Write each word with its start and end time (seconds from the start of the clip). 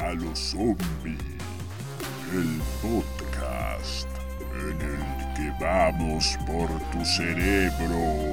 A 0.00 0.14
los 0.14 0.38
zombies, 0.38 1.18
el 2.32 2.62
podcast 2.80 4.08
en 4.54 4.80
el 4.80 5.04
que 5.34 5.52
vamos 5.62 6.38
por 6.46 6.70
tu 6.90 7.04
cerebro. 7.04 8.32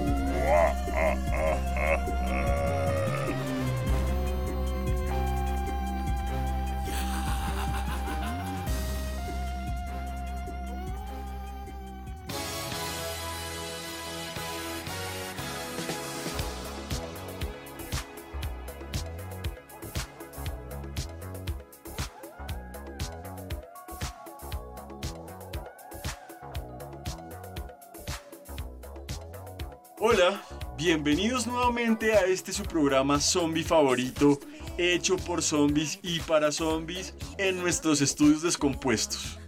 Bienvenidos 31.02 31.48
nuevamente 31.48 32.14
a 32.14 32.26
este 32.26 32.52
su 32.52 32.64
programa 32.64 33.22
zombie 33.22 33.64
favorito, 33.64 34.38
hecho 34.78 35.16
por 35.16 35.42
zombies 35.42 35.98
y 36.04 36.20
para 36.20 36.52
zombies 36.52 37.14
en 37.38 37.58
nuestros 37.58 38.02
estudios 38.02 38.42
descompuestos. 38.42 39.40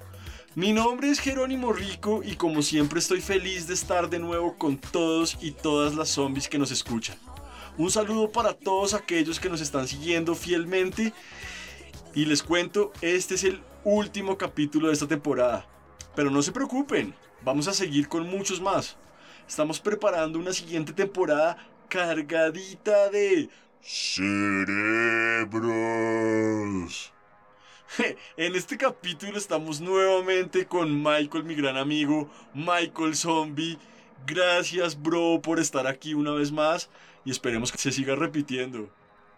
Mi 0.56 0.72
nombre 0.72 1.10
es 1.10 1.20
Jerónimo 1.20 1.74
Rico 1.74 2.22
y 2.24 2.38
como 2.38 2.62
siempre 2.62 3.00
estoy 3.00 3.20
feliz 3.20 3.68
de 3.68 3.74
estar 3.74 4.10
de 4.10 4.20
nuevo 4.20 4.58
con 4.58 4.78
todos 4.78 5.38
y 5.42 5.52
todas 5.52 5.94
las 5.94 6.08
zombies 6.08 6.48
que 6.48 6.58
nos 6.58 6.72
escuchan. 6.72 7.18
Un 7.78 7.92
saludo 7.92 8.32
para 8.32 8.54
todos 8.54 8.94
aquellos 8.94 9.38
que 9.38 9.50
nos 9.50 9.60
están 9.60 9.90
siguiendo 9.90 10.36
fielmente 10.36 11.12
y 12.16 12.28
les 12.28 12.44
cuento, 12.44 12.94
este 13.02 13.36
es 13.36 13.44
el 13.44 13.62
último 13.84 14.38
capítulo 14.38 14.88
de 14.88 14.94
esta 14.94 15.08
temporada. 15.08 15.68
Pero 16.16 16.32
no 16.32 16.42
se 16.44 16.54
preocupen, 16.54 17.14
vamos 17.44 17.68
a 17.68 17.74
seguir 17.74 18.08
con 18.08 18.30
muchos 18.30 18.62
más. 18.62 18.96
Estamos 19.48 19.80
preparando 19.80 20.40
una 20.40 20.54
siguiente 20.54 20.94
temporada 20.94 21.58
cargadita 21.90 23.10
de 23.10 23.50
Cerebros. 23.82 24.32
En 28.38 28.56
este 28.56 28.78
capítulo 28.78 29.38
estamos 29.38 29.82
nuevamente 29.82 30.66
con 30.66 31.04
Michael, 31.04 31.44
mi 31.44 31.56
gran 31.56 31.76
amigo, 31.76 32.30
Michael 32.54 33.16
Zombie. 33.16 33.78
Gracias, 34.26 35.02
bro, 35.02 35.42
por 35.42 35.60
estar 35.60 35.86
aquí 35.88 36.14
una 36.14 36.32
vez 36.32 36.52
más 36.52 36.90
y 37.26 37.32
esperemos 37.32 37.72
que 37.72 37.78
se 37.78 37.92
siga 37.92 38.16
repitiendo. 38.16 38.90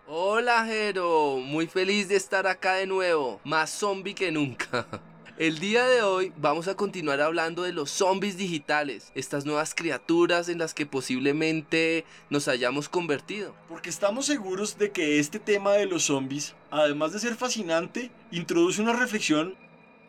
Hola 0.05 0.65
Jero, 0.65 1.37
muy 1.37 1.65
feliz 1.65 2.09
de 2.09 2.17
estar 2.17 2.45
acá 2.45 2.73
de 2.75 2.85
nuevo, 2.85 3.39
más 3.43 3.71
zombie 3.71 4.13
que 4.13 4.31
nunca. 4.31 4.85
El 5.39 5.57
día 5.57 5.87
de 5.87 6.03
hoy 6.03 6.31
vamos 6.37 6.67
a 6.67 6.75
continuar 6.75 7.19
hablando 7.19 7.63
de 7.63 7.73
los 7.73 7.89
zombies 7.89 8.37
digitales, 8.37 9.11
estas 9.15 9.45
nuevas 9.45 9.73
criaturas 9.73 10.47
en 10.47 10.59
las 10.59 10.75
que 10.75 10.85
posiblemente 10.85 12.05
nos 12.29 12.47
hayamos 12.47 12.87
convertido. 12.87 13.55
Porque 13.67 13.89
estamos 13.89 14.27
seguros 14.27 14.77
de 14.77 14.91
que 14.91 15.17
este 15.17 15.39
tema 15.39 15.71
de 15.73 15.87
los 15.87 16.03
zombies, 16.03 16.53
además 16.69 17.13
de 17.13 17.19
ser 17.19 17.33
fascinante, 17.33 18.11
introduce 18.29 18.79
una 18.79 18.93
reflexión, 18.93 19.55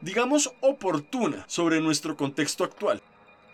digamos, 0.03 0.53
oportuna 0.61 1.47
sobre 1.49 1.81
nuestro 1.81 2.19
contexto 2.19 2.63
actual 2.63 3.01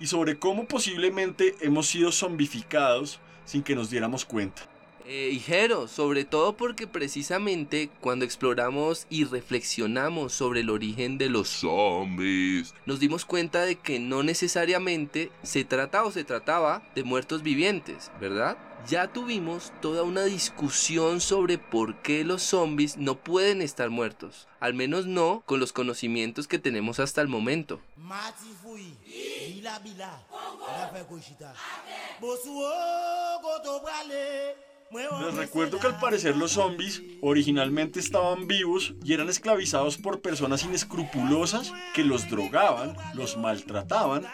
y 0.00 0.08
sobre 0.08 0.40
cómo 0.40 0.66
posiblemente 0.66 1.54
hemos 1.60 1.86
sido 1.86 2.10
zombificados 2.10 3.20
sin 3.44 3.62
que 3.62 3.76
nos 3.76 3.90
diéramos 3.90 4.24
cuenta. 4.24 4.62
Eh, 5.06 5.30
y 5.32 5.40
Jero, 5.40 5.88
sobre 5.88 6.24
todo 6.24 6.56
porque 6.56 6.86
precisamente 6.86 7.90
cuando 8.00 8.24
exploramos 8.24 9.06
y 9.10 9.24
reflexionamos 9.24 10.32
sobre 10.32 10.60
el 10.60 10.70
origen 10.70 11.18
de 11.18 11.28
los 11.28 11.48
zombies, 11.48 12.74
nos 12.86 13.00
dimos 13.00 13.24
cuenta 13.24 13.62
de 13.62 13.76
que 13.76 13.98
no 13.98 14.22
necesariamente 14.22 15.30
se 15.42 15.64
trata 15.64 16.04
o 16.04 16.12
se 16.12 16.24
trataba 16.24 16.82
de 16.94 17.04
muertos 17.04 17.42
vivientes, 17.42 18.10
¿verdad? 18.20 18.56
Ya 18.86 19.12
tuvimos 19.12 19.72
toda 19.82 20.04
una 20.04 20.24
discusión 20.24 21.20
sobre 21.20 21.58
por 21.58 22.00
qué 22.02 22.24
los 22.24 22.42
zombies 22.42 22.96
no 22.96 23.16
pueden 23.16 23.60
estar 23.62 23.90
muertos, 23.90 24.48
al 24.58 24.74
menos 24.74 25.06
no 25.06 25.42
con 25.44 25.60
los 25.60 25.72
conocimientos 25.72 26.48
que 26.48 26.58
tenemos 26.58 26.98
hasta 26.98 27.20
el 27.20 27.28
momento. 27.28 27.80
Les 34.92 35.34
recuerdo 35.36 35.78
que 35.78 35.86
al 35.86 36.00
parecer 36.00 36.36
los 36.36 36.52
zombies 36.52 37.00
originalmente 37.20 38.00
estaban 38.00 38.48
vivos 38.48 38.94
y 39.04 39.12
eran 39.12 39.28
esclavizados 39.28 39.96
por 39.96 40.20
personas 40.20 40.64
inescrupulosas 40.64 41.72
que 41.94 42.02
los 42.02 42.28
drogaban, 42.28 42.96
los 43.14 43.36
maltrataban, 43.36 44.26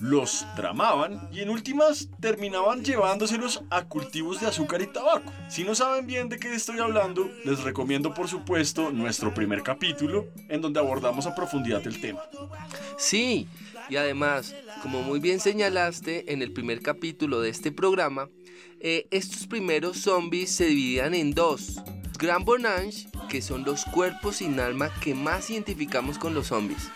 los 0.00 0.44
tramaban 0.56 1.28
y 1.32 1.40
en 1.40 1.50
últimas 1.50 2.08
terminaban 2.20 2.84
llevándoselos 2.84 3.62
a 3.70 3.84
cultivos 3.84 4.40
de 4.40 4.48
azúcar 4.48 4.82
y 4.82 4.88
tabaco. 4.88 5.32
Si 5.48 5.62
no 5.62 5.76
saben 5.76 6.08
bien 6.08 6.28
de 6.28 6.40
qué 6.40 6.52
estoy 6.52 6.80
hablando, 6.80 7.30
les 7.44 7.62
recomiendo 7.62 8.12
por 8.12 8.26
supuesto 8.26 8.90
nuestro 8.90 9.32
primer 9.32 9.62
capítulo 9.62 10.26
en 10.48 10.60
donde 10.60 10.80
abordamos 10.80 11.26
a 11.26 11.34
profundidad 11.36 11.86
el 11.86 12.00
tema. 12.00 12.22
Sí, 12.98 13.46
y 13.88 13.96
además, 13.96 14.52
como 14.82 15.02
muy 15.02 15.20
bien 15.20 15.38
señalaste 15.38 16.32
en 16.32 16.42
el 16.42 16.52
primer 16.52 16.82
capítulo 16.82 17.40
de 17.40 17.50
este 17.50 17.70
programa, 17.70 18.28
eh, 18.80 19.06
estos 19.10 19.46
primeros 19.46 19.98
zombies 19.98 20.50
se 20.50 20.66
dividían 20.66 21.14
en 21.14 21.32
dos. 21.32 21.80
Grand 22.18 22.44
Bonange, 22.44 23.08
que 23.28 23.42
son 23.42 23.64
los 23.64 23.84
cuerpos 23.84 24.36
sin 24.36 24.60
alma 24.60 24.90
que 25.00 25.14
más 25.14 25.50
identificamos 25.50 26.18
con 26.18 26.34
los 26.34 26.48
zombies. 26.48 26.90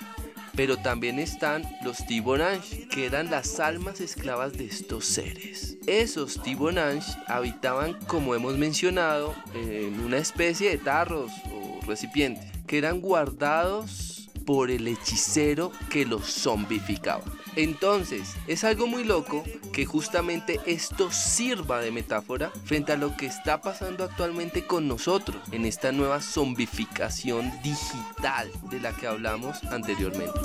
Pero 0.55 0.77
también 0.77 1.19
están 1.19 1.65
los 1.85 2.07
T-Bonange, 2.07 2.89
que 2.89 3.07
eran 3.07 3.31
las 3.31 3.61
almas 3.61 4.01
esclavas 4.01 4.55
de 4.55 4.67
estos 4.67 5.05
seres. 5.05 5.77
Esos 5.87 6.43
T-Bonange 6.43 7.13
habitaban, 7.27 7.99
como 8.07 8.35
hemos 8.35 8.57
mencionado, 8.57 9.35
en 9.55 10.01
una 10.01 10.19
especie 10.19 10.71
de 10.71 10.79
tarros 10.79 11.31
o 11.53 11.85
recipientes, 11.87 12.45
que 12.67 12.79
eran 12.79 13.01
guardados 13.01 14.31
por 14.47 14.71
el 14.71 14.89
hechicero 14.89 15.73
que 15.91 16.07
los 16.07 16.25
zombificaba. 16.25 17.25
Entonces, 17.57 18.37
es 18.47 18.65
algo 18.65 18.87
muy 18.87 19.03
loco 19.03 19.43
que 19.73 19.87
justamente 19.87 20.61
esto 20.67 21.11
sirva 21.11 21.81
de 21.81 21.91
metáfora 21.91 22.51
frente 22.65 22.93
a 22.93 22.97
lo 22.97 23.17
que 23.17 23.25
está 23.25 23.63
pasando 23.63 24.05
actualmente 24.05 24.67
con 24.67 24.87
nosotros 24.87 25.39
en 25.53 25.65
esta 25.65 25.91
nueva 25.91 26.21
zombificación 26.21 27.51
digital 27.63 28.51
de 28.71 28.81
la 28.81 28.95
que 28.95 29.07
hablamos 29.07 29.65
anteriormente. 29.65 30.39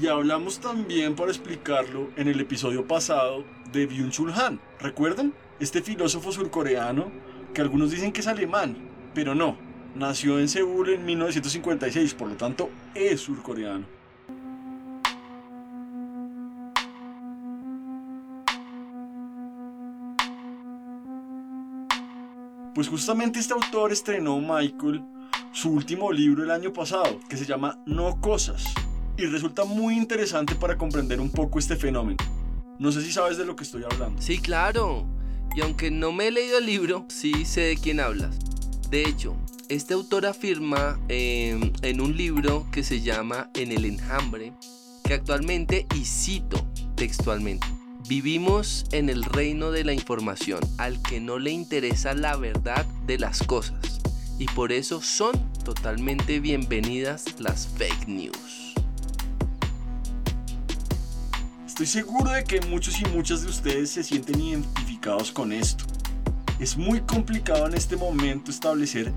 Y 0.00 0.06
hablamos 0.06 0.58
también, 0.58 1.14
para 1.14 1.30
explicarlo, 1.30 2.10
en 2.16 2.28
el 2.28 2.40
episodio 2.40 2.88
pasado 2.88 3.44
de 3.72 3.88
Byung-Chul 3.88 4.32
Han. 4.32 4.58
¿Recuerdan? 4.80 5.34
Este 5.60 5.82
filósofo 5.82 6.32
surcoreano 6.32 7.12
que 7.52 7.60
algunos 7.60 7.90
dicen 7.90 8.10
que 8.10 8.20
es 8.20 8.26
alemán, 8.26 8.76
pero 9.14 9.34
no, 9.34 9.56
nació 9.94 10.38
en 10.38 10.48
Seúl 10.48 10.90
en 10.90 11.04
1956, 11.04 12.14
por 12.14 12.28
lo 12.28 12.36
tanto 12.36 12.70
es 12.94 13.20
surcoreano. 13.20 13.86
Pues 22.74 22.88
justamente 22.88 23.38
este 23.38 23.54
autor 23.54 23.92
estrenó 23.92 24.40
Michael 24.40 25.04
su 25.52 25.70
último 25.70 26.10
libro 26.10 26.42
el 26.42 26.50
año 26.50 26.72
pasado, 26.72 27.20
que 27.28 27.36
se 27.36 27.46
llama 27.46 27.78
No 27.86 28.20
Cosas, 28.20 28.64
y 29.16 29.26
resulta 29.26 29.64
muy 29.64 29.96
interesante 29.96 30.56
para 30.56 30.76
comprender 30.76 31.20
un 31.20 31.30
poco 31.30 31.60
este 31.60 31.76
fenómeno. 31.76 32.18
No 32.80 32.90
sé 32.90 33.02
si 33.02 33.12
sabes 33.12 33.38
de 33.38 33.44
lo 33.44 33.54
que 33.54 33.62
estoy 33.62 33.84
hablando. 33.84 34.20
Sí, 34.20 34.38
claro. 34.38 35.06
Y 35.54 35.60
aunque 35.60 35.92
no 35.92 36.10
me 36.10 36.26
he 36.26 36.30
leído 36.32 36.58
el 36.58 36.66
libro, 36.66 37.06
sí 37.08 37.44
sé 37.44 37.60
de 37.60 37.76
quién 37.76 38.00
hablas. 38.00 38.36
De 38.90 39.02
hecho, 39.02 39.36
este 39.74 39.94
autor 39.94 40.24
afirma 40.24 40.98
em, 41.08 41.72
en 41.82 42.00
un 42.00 42.16
libro 42.16 42.66
que 42.70 42.84
se 42.84 43.00
llama 43.00 43.50
En 43.54 43.72
el 43.72 43.84
enjambre, 43.84 44.52
que 45.02 45.14
actualmente, 45.14 45.86
y 45.96 46.04
cito 46.04 46.64
textualmente, 46.94 47.66
vivimos 48.08 48.86
en 48.92 49.08
el 49.10 49.24
reino 49.24 49.72
de 49.72 49.82
la 49.82 49.92
información 49.92 50.60
al 50.78 51.02
que 51.02 51.20
no 51.20 51.40
le 51.40 51.50
interesa 51.50 52.14
la 52.14 52.36
verdad 52.36 52.86
de 53.06 53.18
las 53.18 53.42
cosas 53.42 54.00
y 54.38 54.46
por 54.46 54.70
eso 54.70 55.02
son 55.02 55.32
totalmente 55.64 56.38
bienvenidas 56.38 57.24
las 57.40 57.66
fake 57.66 58.06
news. 58.06 58.74
Estoy 61.66 61.86
seguro 61.86 62.30
de 62.30 62.44
que 62.44 62.60
muchos 62.60 63.00
y 63.00 63.04
muchas 63.06 63.42
de 63.42 63.48
ustedes 63.48 63.90
se 63.90 64.04
sienten 64.04 64.40
identificados 64.40 65.32
con 65.32 65.52
esto. 65.52 65.84
Es 66.60 66.76
muy 66.76 67.00
complicado 67.00 67.66
en 67.66 67.74
este 67.74 67.96
momento 67.96 68.52
establecer 68.52 69.12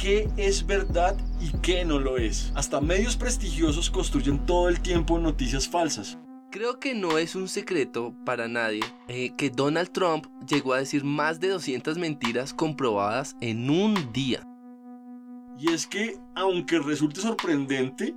qué 0.00 0.30
es 0.36 0.64
verdad 0.66 1.16
y 1.40 1.50
qué 1.58 1.84
no 1.84 1.98
lo 1.98 2.16
es. 2.16 2.52
Hasta 2.54 2.80
medios 2.80 3.16
prestigiosos 3.16 3.90
construyen 3.90 4.46
todo 4.46 4.68
el 4.68 4.80
tiempo 4.80 5.18
noticias 5.18 5.68
falsas. 5.68 6.18
Creo 6.50 6.78
que 6.78 6.94
no 6.94 7.18
es 7.18 7.34
un 7.34 7.48
secreto 7.48 8.14
para 8.24 8.48
nadie 8.48 8.80
eh, 9.08 9.32
que 9.36 9.50
Donald 9.50 9.90
Trump 9.90 10.26
llegó 10.48 10.72
a 10.72 10.78
decir 10.78 11.04
más 11.04 11.40
de 11.40 11.48
200 11.48 11.98
mentiras 11.98 12.54
comprobadas 12.54 13.36
en 13.40 13.68
un 13.68 14.12
día. 14.12 14.42
Y 15.58 15.72
es 15.72 15.86
que, 15.86 16.18
aunque 16.34 16.78
resulte 16.78 17.20
sorprendente, 17.20 18.14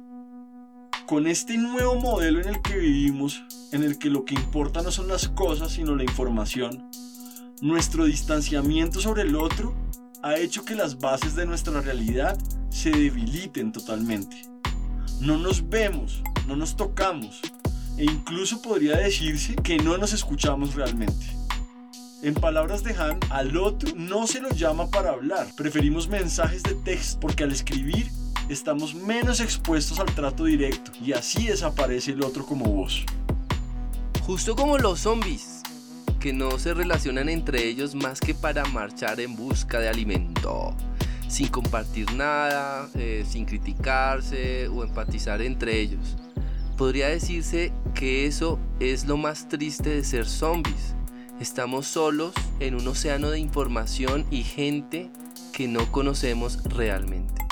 con 1.08 1.28
este 1.28 1.58
nuevo 1.58 1.96
modelo 1.96 2.40
en 2.40 2.48
el 2.48 2.62
que 2.62 2.78
vivimos, 2.78 3.44
en 3.74 3.84
el 3.84 3.98
que 3.98 4.10
lo 4.10 4.24
que 4.24 4.36
importa 4.36 4.82
no 4.82 4.92
son 4.92 5.08
las 5.08 5.28
cosas, 5.28 5.74
sino 5.74 5.96
la 5.96 6.04
información, 6.04 6.90
nuestro 7.62 8.06
distanciamiento 8.06 9.02
sobre 9.02 9.24
el 9.24 9.36
otro 9.36 9.74
ha 10.24 10.38
hecho 10.38 10.64
que 10.64 10.76
las 10.76 11.00
bases 11.00 11.36
de 11.36 11.46
nuestra 11.46 11.82
realidad 11.82 12.38
se 12.70 12.92
debiliten 12.92 13.72
totalmente. 13.72 14.44
No 15.20 15.38
nos 15.38 15.68
vemos, 15.68 16.22
no 16.48 16.56
nos 16.56 16.76
tocamos 16.76 17.42
e 17.98 18.06
incluso 18.06 18.62
podría 18.62 18.98
decirse 18.98 19.56
que 19.56 19.78
no 19.78 19.98
nos 19.98 20.14
escuchamos 20.14 20.76
realmente. 20.76 21.26
En 22.22 22.36
palabras 22.36 22.84
de 22.84 22.94
Han, 22.94 23.20
al 23.32 23.58
otro 23.58 23.94
no 23.96 24.28
se 24.28 24.42
lo 24.42 24.50
llama 24.50 24.90
para 24.90 25.12
hablar, 25.12 25.48
preferimos 25.56 26.08
mensajes 26.08 26.62
de 26.62 26.76
texto 26.76 27.20
porque 27.20 27.44
al 27.44 27.52
escribir 27.52 28.08
estamos 28.48 28.94
menos 28.94 29.40
expuestos 29.40 30.00
al 30.00 30.14
trato 30.14 30.46
directo 30.46 30.92
y 31.04 31.14
así 31.14 31.48
desaparece 31.48 32.12
el 32.12 32.24
otro 32.24 32.46
como 32.46 32.66
voz. 32.66 33.06
Justo 34.22 34.56
como 34.56 34.78
los 34.78 35.00
zombies, 35.00 35.51
que 36.22 36.32
no 36.34 36.60
se 36.60 36.76
relacionan 36.76 37.30
entre 37.30 37.68
ellos 37.68 37.96
más 37.96 38.20
que 38.22 38.36
para 38.36 38.64
marchar 38.66 39.20
en 39.20 39.36
busca 39.36 39.80
de 39.80 39.90
alimento, 39.90 40.74
sin 41.28 41.48
compartir 41.48 42.14
nada, 42.14 42.88
eh, 42.94 43.26
sin 43.28 43.44
criticarse 43.44 44.68
o 44.68 44.84
empatizar 44.84 45.42
entre 45.42 45.80
ellos. 45.80 46.16
Podría 46.78 47.08
decirse 47.08 47.74
que 47.96 48.28
eso 48.28 48.60
es 48.80 49.06
lo 49.06 49.18
más 49.18 49.50
triste 49.50 49.90
de 49.90 50.04
ser 50.04 50.28
zombies. 50.28 50.96
Estamos 51.40 51.88
solos 51.88 52.34
en 52.60 52.76
un 52.76 52.88
océano 52.88 53.32
de 53.32 53.40
información 53.40 54.24
y 54.30 54.44
gente 54.44 55.10
que 55.52 55.68
no 55.68 55.92
conocemos 55.92 56.64
realmente. 56.66 57.51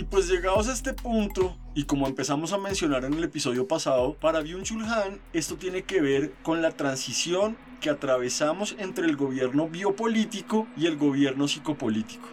Y 0.00 0.04
pues 0.04 0.28
llegados 0.28 0.66
a 0.68 0.72
este 0.72 0.94
punto, 0.94 1.58
y 1.74 1.84
como 1.84 2.06
empezamos 2.06 2.54
a 2.54 2.58
mencionar 2.58 3.04
en 3.04 3.12
el 3.12 3.24
episodio 3.24 3.68
pasado, 3.68 4.14
para 4.14 4.40
Byung-Chul 4.40 4.82
Han 4.86 5.20
esto 5.34 5.56
tiene 5.56 5.82
que 5.82 6.00
ver 6.00 6.32
con 6.42 6.62
la 6.62 6.70
transición 6.70 7.58
que 7.82 7.90
atravesamos 7.90 8.74
entre 8.78 9.04
el 9.04 9.16
gobierno 9.16 9.68
biopolítico 9.68 10.66
y 10.74 10.86
el 10.86 10.96
gobierno 10.96 11.48
psicopolítico. 11.48 12.26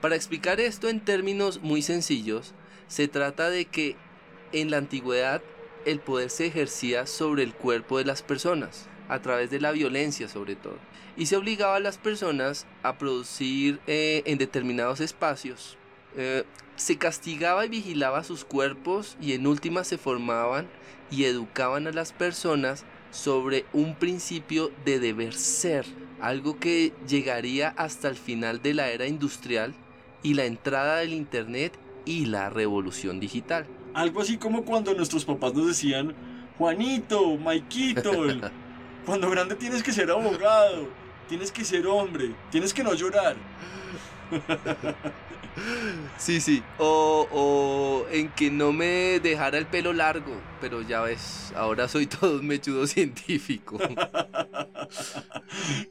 Para 0.00 0.14
explicar 0.14 0.60
esto 0.60 0.88
en 0.88 1.00
términos 1.00 1.60
muy 1.60 1.82
sencillos, 1.82 2.54
se 2.86 3.08
trata 3.08 3.50
de 3.50 3.64
que 3.64 3.96
en 4.52 4.70
la 4.70 4.76
antigüedad 4.76 5.42
el 5.86 5.98
poder 5.98 6.30
se 6.30 6.46
ejercía 6.46 7.08
sobre 7.08 7.42
el 7.42 7.52
cuerpo 7.52 7.98
de 7.98 8.04
las 8.04 8.22
personas, 8.22 8.88
a 9.08 9.20
través 9.20 9.50
de 9.50 9.60
la 9.60 9.72
violencia 9.72 10.28
sobre 10.28 10.56
todo, 10.56 10.76
y 11.16 11.26
se 11.26 11.36
obligaba 11.36 11.76
a 11.76 11.80
las 11.80 11.98
personas 11.98 12.66
a 12.82 12.98
producir 12.98 13.80
eh, 13.86 14.22
en 14.26 14.38
determinados 14.38 15.00
espacios. 15.00 15.76
Eh, 16.16 16.44
se 16.76 16.96
castigaba 16.96 17.66
y 17.66 17.68
vigilaba 17.68 18.24
sus 18.24 18.44
cuerpos 18.44 19.16
y 19.20 19.32
en 19.32 19.46
última 19.46 19.84
se 19.84 19.98
formaban 19.98 20.66
y 21.10 21.24
educaban 21.24 21.86
a 21.86 21.92
las 21.92 22.12
personas 22.12 22.84
sobre 23.10 23.64
un 23.72 23.94
principio 23.94 24.72
de 24.84 24.98
deber 24.98 25.34
ser, 25.34 25.86
algo 26.20 26.58
que 26.58 26.92
llegaría 27.06 27.68
hasta 27.68 28.08
el 28.08 28.16
final 28.16 28.60
de 28.60 28.74
la 28.74 28.90
era 28.90 29.06
industrial 29.06 29.74
y 30.22 30.34
la 30.34 30.46
entrada 30.46 30.96
del 30.96 31.12
Internet 31.12 31.78
y 32.04 32.26
la 32.26 32.50
revolución 32.50 33.20
digital. 33.20 33.66
Algo 33.94 34.20
así 34.20 34.36
como 34.36 34.64
cuando 34.64 34.94
nuestros 34.94 35.24
papás 35.24 35.54
nos 35.54 35.68
decían, 35.68 36.14
Juanito, 36.58 37.36
Maikito, 37.36 38.10
cuando 39.04 39.30
grande 39.30 39.54
tienes 39.54 39.82
que 39.82 39.92
ser 39.92 40.10
abogado, 40.10 40.88
tienes 41.28 41.52
que 41.52 41.64
ser 41.64 41.86
hombre, 41.86 42.34
tienes 42.50 42.72
que 42.72 42.82
no 42.84 42.94
llorar. 42.94 43.36
Sí, 46.18 46.40
sí. 46.40 46.62
O, 46.78 47.28
o, 47.30 48.06
en 48.10 48.28
que 48.30 48.50
no 48.50 48.72
me 48.72 49.20
dejara 49.20 49.58
el 49.58 49.66
pelo 49.66 49.92
largo. 49.92 50.40
Pero 50.60 50.82
ya 50.82 51.02
ves, 51.02 51.52
ahora 51.54 51.88
soy 51.88 52.06
todo 52.06 52.40
un 52.40 52.46
mechudo 52.46 52.86
científico. 52.86 53.78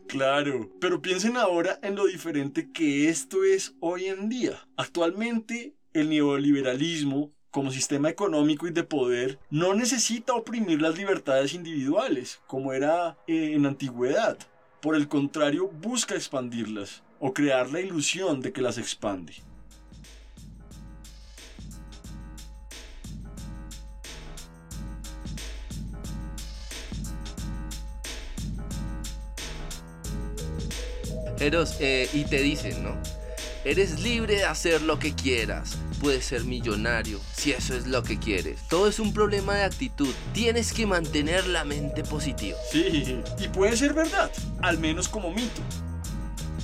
claro. 0.08 0.70
Pero 0.80 1.02
piensen 1.02 1.38
ahora 1.38 1.80
en 1.82 1.96
lo 1.96 2.06
diferente 2.06 2.72
que 2.72 3.10
esto 3.10 3.44
es 3.44 3.76
hoy 3.80 4.06
en 4.06 4.30
día. 4.30 4.68
Actualmente, 4.76 5.76
el 5.94 6.10
neoliberalismo 6.10 7.32
como 7.54 7.72
sistema 7.72 8.10
económico 8.10 8.68
y 8.68 8.72
de 8.72 8.84
poder 8.84 9.38
no 9.52 9.76
necesita 9.76 10.34
oprimir 10.34 10.82
las 10.82 10.98
libertades 10.98 11.54
individuales, 11.54 12.42
como 12.48 12.74
era 12.74 13.16
eh, 13.28 13.52
en 13.54 13.68
antigüedad. 13.68 14.40
Por 14.82 14.96
el 14.96 15.08
contrario, 15.08 15.68
busca 15.70 16.16
expandirlas 16.16 17.04
o 17.20 17.32
crear 17.32 17.70
la 17.70 17.80
ilusión 17.80 18.42
de 18.42 18.52
que 18.52 18.62
las 18.62 18.80
expande. 18.80 19.36
Eros, 31.40 31.78
eh, 31.80 32.10
y 32.14 32.24
te 32.24 32.42
dicen, 32.42 32.84
¿no? 32.84 32.98
Eres 33.64 34.02
libre 34.02 34.38
de 34.38 34.46
hacer 34.46 34.82
lo 34.82 34.98
que 34.98 35.14
quieras. 35.14 35.78
Puedes 36.04 36.26
ser 36.26 36.44
millonario 36.44 37.18
si 37.34 37.52
eso 37.52 37.74
es 37.74 37.88
lo 37.88 38.04
que 38.04 38.20
quieres. 38.20 38.68
Todo 38.68 38.90
es 38.90 39.00
un 39.00 39.14
problema 39.14 39.56
de 39.56 39.64
actitud. 39.64 40.14
Tienes 40.34 40.74
que 40.74 40.86
mantener 40.86 41.48
la 41.48 41.64
mente 41.64 42.04
positiva. 42.04 42.58
Sí, 42.70 43.22
y 43.40 43.48
puede 43.48 43.78
ser 43.78 43.94
verdad, 43.94 44.30
al 44.62 44.80
menos 44.80 45.08
como 45.08 45.32
mito. 45.32 45.62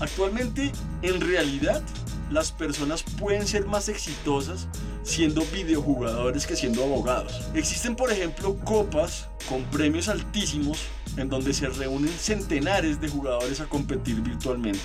Actualmente, 0.01 0.74
en 1.03 1.22
realidad, 1.22 1.81
las 2.29 2.51
personas 2.51 3.01
pueden 3.01 3.48
ser 3.48 3.65
más 3.65 3.88
exitosas 3.88 4.67
siendo 5.03 5.46
videojugadores 5.53 6.46
que 6.46 6.58
siendo 6.58 6.84
abogados. 6.84 7.48
Existen, 7.53 7.96
por 7.96 8.12
ejemplo, 8.12 8.58
copas 8.65 9.29
con 9.48 9.63
premios 9.72 10.10
altísimos 10.10 10.79
en 11.15 11.29
donde 11.29 11.53
se 11.53 11.69
reúnen 11.69 12.12
centenares 12.12 13.00
de 13.00 13.08
jugadores 13.08 13.62
a 13.62 13.69
competir 13.69 14.19
virtualmente. 14.19 14.81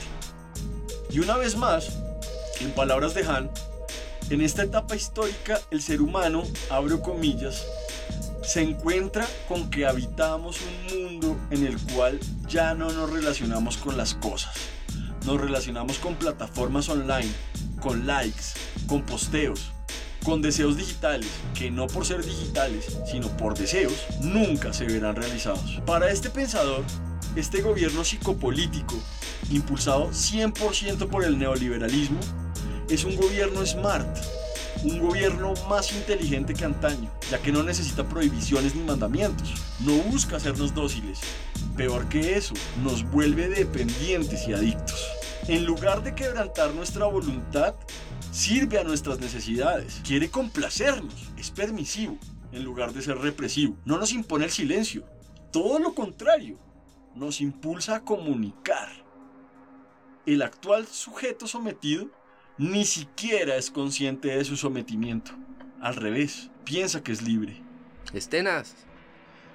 Y 1.11 1.19
una 1.19 1.37
vez 1.37 1.57
más, 1.57 1.99
en 2.61 2.71
palabras 2.71 3.15
de 3.15 3.25
Han, 3.25 3.51
en 4.31 4.41
esta 4.41 4.63
etapa 4.63 4.97
histórica 4.97 5.61
el 5.71 5.83
ser 5.83 6.01
humano, 6.01 6.45
abro 6.71 7.03
comillas, 7.03 7.65
se 8.43 8.63
encuentra 8.63 9.27
con 9.49 9.71
que 9.71 9.87
habitamos 9.87 10.59
un 10.61 11.03
mundo 11.03 11.37
en 11.51 11.67
el 11.67 11.79
cual 11.95 12.19
ya 12.49 12.75
no 12.75 12.91
nos 12.91 13.11
relacionamos 13.11 13.77
con 13.77 13.97
las 13.97 14.15
cosas. 14.15 14.55
Nos 15.25 15.41
relacionamos 15.41 15.99
con 15.99 16.17
plataformas 16.17 16.89
online, 16.89 17.31
con 17.81 18.07
likes, 18.07 18.45
con 18.87 19.05
posteos, 19.05 19.73
con 20.25 20.43
deseos 20.43 20.77
digitales, 20.77 21.29
que 21.55 21.71
no 21.71 21.87
por 21.87 22.05
ser 22.05 22.25
digitales, 22.25 22.99
sino 23.11 23.29
por 23.37 23.57
deseos, 23.57 24.07
nunca 24.21 24.73
se 24.73 24.85
verán 24.85 25.17
realizados. 25.17 25.81
Para 25.87 26.11
este 26.11 26.31
pensador, 26.31 26.85
este 27.37 27.63
gobierno 27.63 28.05
psicopolítico, 28.05 28.95
impulsado 29.51 30.11
100% 30.11 31.09
por 31.09 31.25
el 31.25 31.39
neoliberalismo, 31.39 32.21
es 32.89 33.05
un 33.05 33.17
gobierno 33.17 33.65
smart, 33.65 34.17
un 34.83 34.99
gobierno 35.01 35.55
más 35.69 35.93
inteligente 35.93 36.55
que 36.55 36.65
antaño, 36.65 37.11
ya 37.31 37.39
que 37.39 37.53
no 37.53 37.63
necesita 37.63 38.09
prohibiciones 38.09 38.75
ni 38.75 38.83
mandamientos, 38.83 39.55
no 39.81 39.95
busca 40.11 40.37
hacernos 40.37 40.75
dóciles, 40.75 41.21
peor 41.77 42.09
que 42.09 42.37
eso, 42.37 42.55
nos 42.83 43.09
vuelve 43.11 43.49
dependientes 43.49 44.47
y 44.47 44.53
adictos. 44.53 45.05
En 45.47 45.67
lugar 45.67 46.03
de 46.03 46.15
quebrantar 46.15 46.73
nuestra 46.75 47.05
voluntad, 47.05 47.75
sirve 48.31 48.79
a 48.79 48.85
nuestras 48.85 49.21
necesidades. 49.21 50.01
Quiere 50.03 50.31
complacernos. 50.31 51.33
Es 51.37 51.51
permisivo 51.51 52.17
en 52.53 52.65
lugar 52.65 52.95
de 52.95 53.03
ser 53.03 53.19
represivo. 53.19 53.77
No 53.85 53.99
nos 53.99 54.13
impone 54.13 54.47
el 54.47 54.51
silencio. 54.51 55.05
Todo 55.53 55.79
lo 55.79 55.95
contrario. 55.95 56.59
Nos 57.15 57.43
impulsa 57.43 57.97
a 57.97 58.05
comunicar. 58.05 58.89
El 60.25 60.41
actual 60.41 60.87
sujeto 60.87 61.47
sometido 61.47 62.09
ni 62.57 62.85
siquiera 62.85 63.57
es 63.57 63.71
consciente 63.71 64.29
de 64.29 64.45
su 64.45 64.57
sometimiento. 64.57 65.33
Al 65.81 65.97
revés, 65.97 66.51
piensa 66.65 67.03
que 67.03 67.13
es 67.13 67.23
libre. 67.23 67.61
Estenas. 68.13 68.77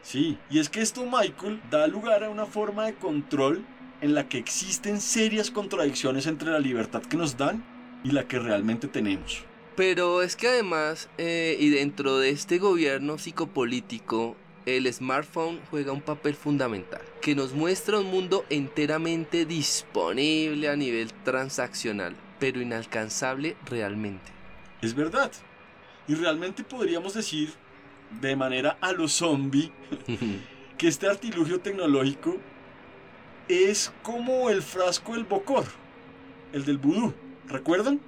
Sí, 0.01 0.38
y 0.50 0.60
es 0.60 0.70
que 0.70 0.82
esto, 0.82 1.06
Michael, 1.06 1.62
da 1.70 1.88
lugar 1.88 2.24
a 2.24 2.29
una 2.29 2.46
forma 2.46 2.86
de 2.86 2.96
control 2.96 3.65
en 4.01 4.13
la 4.13 4.27
que 4.27 4.38
existen 4.38 5.01
serias 5.01 5.51
contradicciones 5.51 6.27
entre 6.27 6.51
la 6.51 6.60
libertad 6.60 7.01
que 7.01 7.18
nos 7.18 7.38
dan 7.38 7.63
y 8.03 8.12
la 8.12 8.27
que 8.27 8.39
realmente 8.39 8.88
tenemos. 8.88 9.46
Pero 9.75 10.22
es 10.22 10.36
que 10.36 10.48
además, 10.48 11.10
eh, 11.18 11.56
y 11.60 11.70
dentro 11.70 12.18
de 12.18 12.32
este 12.32 12.58
gobierno 12.58 13.18
psicopolítico, 13.18 14.36
el 14.65 14.91
smartphone 14.94 15.62
juega 15.70 15.94
un 15.94 16.01
papel 16.01 16.36
fundamental, 16.36 17.01
que 17.22 17.34
nos 17.34 17.53
muestra 17.53 18.00
un 18.00 18.08
mundo 18.08 18.46
enteramente 18.50 19.46
disponible 19.46 20.70
a 20.70 20.75
nivel 20.75 21.13
transaccional, 21.24 22.15
pero 22.39 22.62
inalcanzable 22.62 23.58
realmente. 23.65 24.31
Es 24.81 24.96
verdad. 24.96 25.31
Y 26.08 26.15
realmente 26.15 26.63
podríamos 26.63 27.13
decir, 27.13 27.53
de 28.22 28.36
manera 28.36 28.77
a 28.81 28.91
lo 28.93 29.08
zombie, 29.08 29.72
que 30.77 30.88
este 30.88 31.08
artilugio 31.08 31.60
tecnológico 31.60 32.38
es 33.48 33.91
como 34.03 34.50
el 34.50 34.62
frasco 34.62 35.13
del 35.13 35.25
Bocor, 35.25 35.65
el 36.53 36.65
del 36.65 36.77
vudú. 36.77 37.13
¿Recuerdan? 37.48 38.00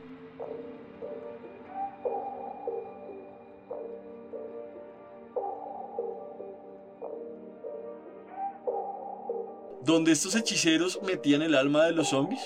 Donde 9.84 10.12
estos 10.12 10.36
hechiceros 10.36 11.00
metían 11.02 11.42
el 11.42 11.56
alma 11.56 11.86
de 11.86 11.92
los 11.92 12.10
zombies, 12.10 12.42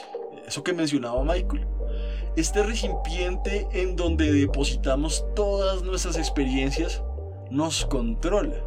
eso 0.48 0.64
que 0.64 0.74
mencionaba 0.74 1.24
Michael. 1.24 1.75
Este 2.36 2.64
recipiente 2.64 3.66
en 3.72 3.96
donde 3.96 4.30
depositamos 4.30 5.26
todas 5.38 5.84
nuestras 5.84 6.18
experiencias 6.18 7.02
nos 7.50 7.86
controla. 7.86 8.58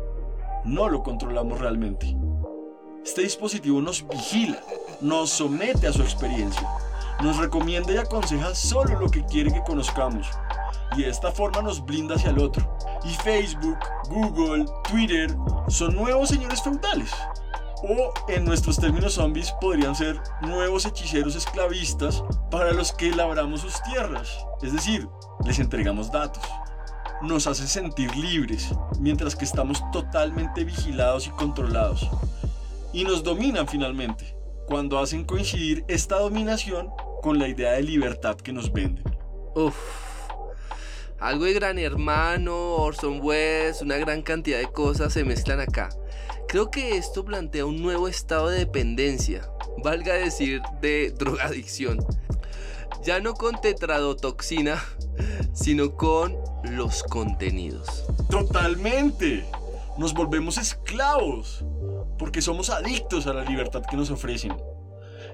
No 0.64 0.88
lo 0.88 1.02
controlamos 1.02 1.60
realmente. 1.60 2.16
Este 3.04 3.22
dispositivo 3.22 3.82
nos 3.82 4.08
vigila, 4.08 4.58
nos 5.02 5.28
somete 5.28 5.86
a 5.86 5.92
su 5.92 6.00
experiencia, 6.00 6.66
nos 7.22 7.36
recomienda 7.36 7.92
y 7.92 7.98
aconseja 7.98 8.54
solo 8.54 8.98
lo 9.00 9.10
que 9.10 9.22
quiere 9.26 9.52
que 9.52 9.62
conozcamos. 9.62 10.30
Y 10.96 11.02
de 11.02 11.10
esta 11.10 11.30
forma 11.30 11.60
nos 11.60 11.84
blinda 11.84 12.14
hacia 12.14 12.30
el 12.30 12.38
otro. 12.38 12.74
Y 13.04 13.10
Facebook, 13.22 13.78
Google, 14.08 14.64
Twitter 14.90 15.36
son 15.68 15.94
nuevos 15.94 16.30
señores 16.30 16.62
feudales. 16.62 17.10
O 17.82 18.12
en 18.28 18.44
nuestros 18.44 18.78
términos 18.78 19.14
zombies 19.14 19.52
podrían 19.60 19.94
ser 19.94 20.20
nuevos 20.42 20.84
hechiceros 20.84 21.36
esclavistas 21.36 22.22
para 22.50 22.72
los 22.72 22.92
que 22.92 23.10
labramos 23.10 23.60
sus 23.60 23.82
tierras. 23.82 24.38
Es 24.62 24.72
decir, 24.72 25.08
les 25.44 25.58
entregamos 25.58 26.10
datos. 26.10 26.42
Nos 27.22 27.46
hace 27.46 27.66
sentir 27.66 28.14
libres, 28.16 28.70
mientras 29.00 29.34
que 29.34 29.44
estamos 29.44 29.82
totalmente 29.92 30.64
vigilados 30.64 31.26
y 31.26 31.30
controlados 31.30 32.08
y 32.92 33.04
nos 33.04 33.22
dominan 33.22 33.68
finalmente, 33.68 34.34
cuando 34.66 34.98
hacen 34.98 35.24
coincidir 35.24 35.84
esta 35.88 36.18
dominación 36.18 36.90
con 37.22 37.38
la 37.38 37.48
idea 37.48 37.72
de 37.72 37.82
libertad 37.82 38.36
que 38.36 38.52
nos 38.52 38.72
venden. 38.72 39.04
Uf. 39.54 39.76
Algo 41.20 41.44
de 41.44 41.52
Gran 41.52 41.78
Hermano, 41.78 42.76
Orson 42.76 43.20
Welles, 43.20 43.82
una 43.82 43.96
gran 43.96 44.22
cantidad 44.22 44.58
de 44.58 44.70
cosas 44.70 45.12
se 45.12 45.24
mezclan 45.24 45.60
acá. 45.60 45.90
Creo 46.48 46.70
que 46.70 46.96
esto 46.96 47.26
plantea 47.26 47.66
un 47.66 47.82
nuevo 47.82 48.08
estado 48.08 48.48
de 48.48 48.60
dependencia, 48.60 49.46
valga 49.84 50.14
decir, 50.14 50.62
de 50.80 51.10
drogadicción. 51.18 51.98
Ya 53.04 53.20
no 53.20 53.34
con 53.34 53.60
tetradotoxina, 53.60 54.82
sino 55.52 55.94
con 55.94 56.38
los 56.64 57.02
contenidos. 57.02 58.06
Totalmente. 58.30 59.44
Nos 59.98 60.14
volvemos 60.14 60.56
esclavos 60.56 61.66
porque 62.18 62.40
somos 62.40 62.70
adictos 62.70 63.26
a 63.26 63.34
la 63.34 63.44
libertad 63.44 63.82
que 63.82 63.98
nos 63.98 64.10
ofrecen. 64.10 64.56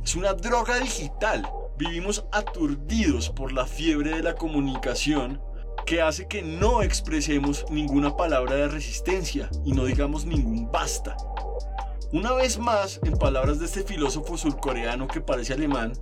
Es 0.02 0.16
una 0.16 0.34
droga 0.34 0.80
digital. 0.80 1.48
Vivimos 1.78 2.24
aturdidos 2.32 3.30
por 3.30 3.52
la 3.52 3.66
fiebre 3.66 4.16
de 4.16 4.22
la 4.24 4.34
comunicación 4.34 5.40
que 5.84 6.00
hace 6.00 6.26
que 6.26 6.42
no 6.42 6.82
expresemos 6.82 7.64
ninguna 7.70 8.16
palabra 8.16 8.56
de 8.56 8.68
resistencia 8.68 9.50
y 9.64 9.72
no 9.72 9.84
digamos 9.84 10.24
ningún 10.24 10.70
basta. 10.70 11.16
Una 12.12 12.32
vez 12.32 12.58
más, 12.58 13.00
en 13.02 13.16
palabras 13.16 13.58
de 13.58 13.66
este 13.66 13.82
filósofo 13.82 14.36
surcoreano 14.38 15.08
que 15.08 15.20
parece 15.20 15.52
alemán, 15.52 15.92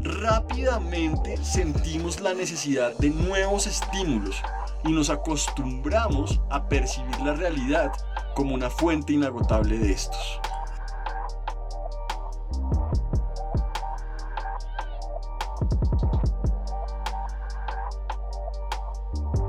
rápidamente 0.00 1.36
sentimos 1.44 2.20
la 2.20 2.34
necesidad 2.34 2.96
de 2.98 3.10
nuevos 3.10 3.66
estímulos 3.66 4.36
y 4.84 4.92
nos 4.92 5.10
acostumbramos 5.10 6.40
a 6.50 6.68
percibir 6.68 7.20
la 7.20 7.34
realidad 7.34 7.92
como 8.34 8.54
una 8.54 8.70
fuente 8.70 9.12
inagotable 9.12 9.78
de 9.78 9.92
estos. 9.92 10.40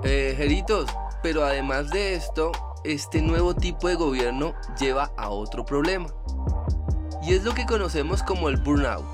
Eh, 0.04 0.34
Jeritos, 0.38 0.90
pero 1.22 1.44
además 1.44 1.90
de 1.90 2.14
esto, 2.14 2.52
este 2.86 3.22
nuevo 3.22 3.54
tipo 3.54 3.90
de 3.90 3.96
gobierno 3.96 4.54
lleva 4.80 5.12
a 5.18 5.30
otro 5.30 5.66
problema. 5.66 6.08
Y 7.22 7.34
es 7.34 7.44
lo 7.44 7.54
que 7.54 7.66
conocemos 7.66 8.24
como 8.24 8.48
el 8.48 8.58
burnout. 8.58 9.06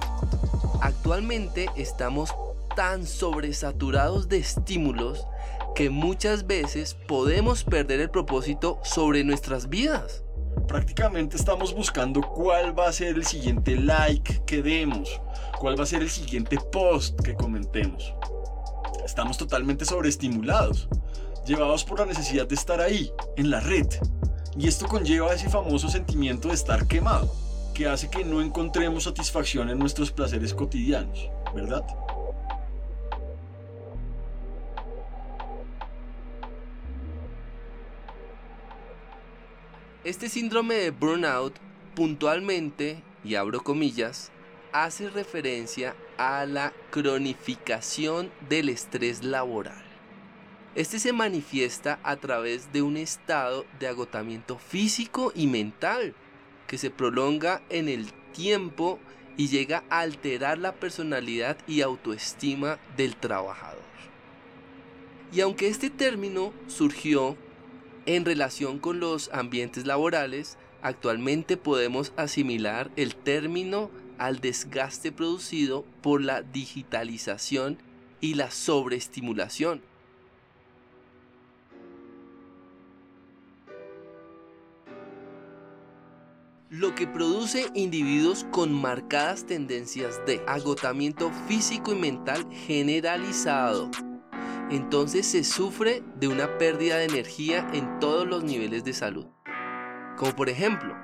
Actualmente 0.82 1.70
estamos 1.76 2.36
tan 2.76 3.08
sobresaturados 3.08 4.30
de 4.30 4.38
estímulos 4.38 5.26
que 5.74 5.90
muchas 5.90 6.46
veces 6.46 6.94
podemos 7.08 7.64
perder 7.64 8.00
el 8.02 8.12
propósito 8.12 8.80
sobre 8.84 9.24
nuestras 9.24 9.70
vidas. 9.70 10.24
Prácticamente 10.68 11.36
estamos 11.36 11.74
buscando 11.74 12.22
cuál 12.22 12.78
va 12.78 12.90
a 12.90 12.94
ser 12.94 13.16
el 13.16 13.26
siguiente 13.26 13.76
like 13.76 14.44
que 14.46 14.62
demos, 14.62 15.20
cuál 15.60 15.80
va 15.80 15.84
a 15.84 15.88
ser 15.88 16.02
el 16.02 16.10
siguiente 16.10 16.58
post 16.72 17.20
que 17.22 17.34
comentemos. 17.34 18.14
Estamos 19.06 19.38
totalmente 19.38 19.86
sobreestimulados, 19.86 20.90
llevados 21.46 21.84
por 21.84 22.00
la 22.00 22.08
necesidad 22.08 22.48
de 22.48 22.56
estar 22.56 22.82
ahí, 22.82 23.12
en 23.38 23.52
la 23.52 23.60
red. 23.60 23.86
Y 24.58 24.68
esto 24.68 24.88
conlleva 24.88 25.32
ese 25.32 25.48
famoso 25.48 25.90
sentimiento 25.90 26.48
de 26.48 26.56
estar 26.56 26.88
quemado, 26.88 27.32
que 27.76 27.88
hace 27.88 28.10
que 28.10 28.26
no 28.26 28.42
encontremos 28.42 29.04
satisfacción 29.04 29.70
en 29.70 29.78
nuestros 29.78 30.12
placeres 30.12 30.56
cotidianos, 30.56 31.30
¿verdad? 31.54 31.86
Este 40.04 40.30
síndrome 40.30 40.74
de 40.76 40.90
burnout 40.90 41.54
puntualmente, 41.96 43.04
y 43.24 43.36
abro 43.36 43.64
comillas, 43.64 44.32
hace 44.74 45.12
referencia 45.12 45.96
a 46.18 46.46
la 46.46 46.74
cronificación 46.92 48.32
del 48.50 48.70
estrés 48.70 49.24
laboral. 49.24 49.84
Este 50.76 51.00
se 51.00 51.14
manifiesta 51.14 52.00
a 52.04 52.18
través 52.18 52.74
de 52.74 52.82
un 52.82 52.98
estado 52.98 53.66
de 53.80 53.88
agotamiento 53.88 54.58
físico 54.58 55.32
y 55.34 55.48
mental 55.48 56.14
que 56.68 56.78
se 56.78 56.90
prolonga 56.90 57.62
en 57.70 57.88
el 57.88 58.12
tiempo 58.34 59.00
y 59.38 59.48
llega 59.48 59.84
a 59.90 60.00
alterar 60.00 60.58
la 60.58 60.74
personalidad 60.74 61.58
y 61.68 61.82
autoestima 61.82 62.78
del 62.98 63.16
trabajador. 63.16 63.84
Y 65.32 65.42
aunque 65.42 65.68
este 65.68 65.90
término 65.90 66.54
surgió 66.68 67.38
en 68.06 68.26
relación 68.26 68.80
con 68.80 69.00
los 69.00 69.30
ambientes 69.34 69.86
laborales, 69.86 70.58
actualmente 70.82 71.58
podemos 71.58 72.14
asimilar 72.16 72.92
el 72.96 73.16
término 73.16 73.90
al 74.18 74.40
desgaste 74.40 75.12
producido 75.12 75.86
por 76.02 76.22
la 76.22 76.42
digitalización 76.42 77.78
y 78.22 78.36
la 78.36 78.52
sobreestimulación. 78.52 79.82
Lo 86.70 86.94
que 86.94 87.08
produce 87.08 87.68
individuos 87.74 88.46
con 88.52 88.74
marcadas 88.74 89.46
tendencias 89.46 90.20
de 90.26 90.42
agotamiento 90.48 91.32
físico 91.48 91.94
y 91.94 91.96
mental 91.96 92.46
generalizado. 92.52 93.92
Entonces 94.72 95.28
se 95.28 95.44
sufre 95.44 96.04
de 96.20 96.28
una 96.28 96.58
pérdida 96.58 96.98
de 96.98 97.06
energía 97.06 97.70
en 97.72 98.00
todos 98.00 98.28
los 98.28 98.44
niveles 98.44 98.84
de 98.84 98.94
salud. 98.94 99.28
Como 100.18 100.36
por 100.36 100.50
ejemplo, 100.50 100.96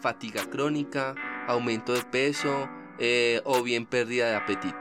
fatiga 0.00 0.48
crónica, 0.48 1.14
aumento 1.46 1.92
de 1.92 2.02
peso, 2.02 2.68
eh, 2.98 3.40
o 3.44 3.62
bien 3.62 3.86
pérdida 3.86 4.28
de 4.28 4.36
apetito. 4.36 4.78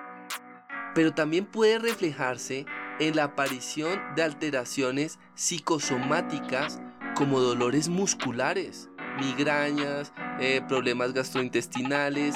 Pero 0.94 1.14
también 1.14 1.46
puede 1.46 1.80
reflejarse 1.80 2.66
en 3.00 3.16
la 3.16 3.26
aparición 3.26 4.02
de 4.16 4.24
alteraciones 4.24 5.20
psicosomáticas 5.36 6.82
como 7.16 7.40
dolores 7.40 7.88
musculares, 7.88 8.90
migrañas, 9.20 10.12
eh, 10.40 10.62
problemas 10.68 11.14
gastrointestinales, 11.14 12.36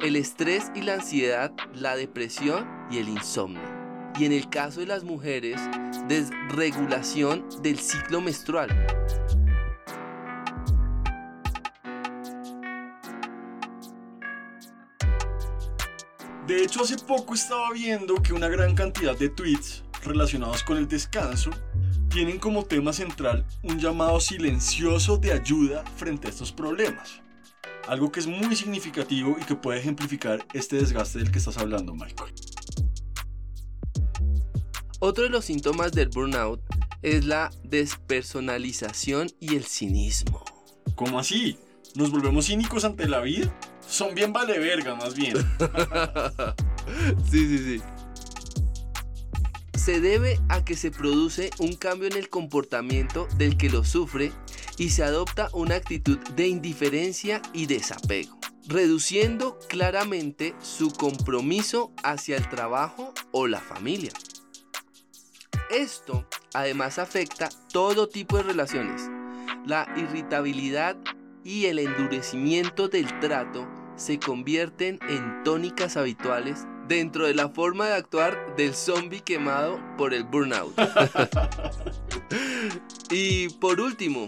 el 0.00 0.16
estrés 0.16 0.70
y 0.74 0.82
la 0.82 0.94
ansiedad, 0.94 1.52
la 1.74 1.96
depresión 1.96 2.68
y 2.90 2.98
el 2.98 3.08
insomnio. 3.08 3.62
Y 4.18 4.24
en 4.24 4.32
el 4.32 4.48
caso 4.48 4.80
de 4.80 4.86
las 4.86 5.04
mujeres, 5.04 5.60
desregulación 6.08 7.46
del 7.62 7.78
ciclo 7.78 8.20
menstrual. 8.20 8.68
De 16.46 16.62
hecho, 16.62 16.82
hace 16.82 16.96
poco 16.96 17.34
estaba 17.34 17.72
viendo 17.72 18.22
que 18.22 18.32
una 18.32 18.48
gran 18.48 18.76
cantidad 18.76 19.18
de 19.18 19.28
tweets 19.28 19.82
relacionados 20.04 20.62
con 20.62 20.76
el 20.76 20.86
descanso 20.86 21.50
tienen 22.08 22.38
como 22.38 22.64
tema 22.64 22.92
central 22.92 23.44
un 23.64 23.80
llamado 23.80 24.20
silencioso 24.20 25.16
de 25.16 25.32
ayuda 25.32 25.84
frente 25.96 26.28
a 26.28 26.30
estos 26.30 26.52
problemas. 26.52 27.20
Algo 27.88 28.12
que 28.12 28.20
es 28.20 28.28
muy 28.28 28.54
significativo 28.54 29.36
y 29.40 29.44
que 29.44 29.56
puede 29.56 29.80
ejemplificar 29.80 30.46
este 30.52 30.76
desgaste 30.76 31.18
del 31.18 31.32
que 31.32 31.38
estás 31.38 31.58
hablando, 31.58 31.94
Michael. 31.94 32.32
Otro 35.00 35.24
de 35.24 35.30
los 35.30 35.46
síntomas 35.46 35.90
del 35.90 36.10
burnout 36.10 36.60
es 37.02 37.24
la 37.24 37.50
despersonalización 37.64 39.30
y 39.40 39.56
el 39.56 39.64
cinismo. 39.64 40.44
¿Cómo 40.94 41.18
así? 41.18 41.58
¿Nos 41.96 42.12
volvemos 42.12 42.46
cínicos 42.46 42.84
ante 42.84 43.08
la 43.08 43.20
vida? 43.20 43.52
Son 43.88 44.14
bien 44.14 44.32
vale 44.32 44.58
verga, 44.58 44.94
más 44.94 45.14
bien. 45.14 45.36
sí, 47.30 47.46
sí, 47.46 47.58
sí. 47.58 47.82
Se 49.76 50.00
debe 50.00 50.40
a 50.48 50.64
que 50.64 50.74
se 50.74 50.90
produce 50.90 51.50
un 51.58 51.76
cambio 51.76 52.08
en 52.08 52.16
el 52.16 52.28
comportamiento 52.28 53.28
del 53.36 53.56
que 53.56 53.70
lo 53.70 53.84
sufre 53.84 54.32
y 54.78 54.90
se 54.90 55.04
adopta 55.04 55.48
una 55.52 55.76
actitud 55.76 56.18
de 56.34 56.48
indiferencia 56.48 57.40
y 57.52 57.66
desapego, 57.66 58.36
reduciendo 58.66 59.58
claramente 59.68 60.54
su 60.60 60.90
compromiso 60.90 61.92
hacia 62.02 62.36
el 62.36 62.48
trabajo 62.48 63.14
o 63.30 63.46
la 63.46 63.60
familia. 63.60 64.10
Esto 65.70 66.26
además 66.52 66.98
afecta 66.98 67.48
todo 67.72 68.08
tipo 68.08 68.36
de 68.36 68.44
relaciones. 68.44 69.02
La 69.66 69.88
irritabilidad 69.96 70.96
y 71.46 71.66
el 71.66 71.78
endurecimiento 71.78 72.88
del 72.88 73.06
trato 73.20 73.68
se 73.94 74.18
convierten 74.18 74.98
en 75.08 75.44
tónicas 75.44 75.96
habituales 75.96 76.66
dentro 76.88 77.24
de 77.24 77.34
la 77.34 77.48
forma 77.48 77.86
de 77.86 77.94
actuar 77.94 78.56
del 78.56 78.74
zombie 78.74 79.20
quemado 79.20 79.80
por 79.96 80.12
el 80.12 80.24
burnout. 80.24 80.76
y 83.12 83.48
por 83.60 83.80
último, 83.80 84.26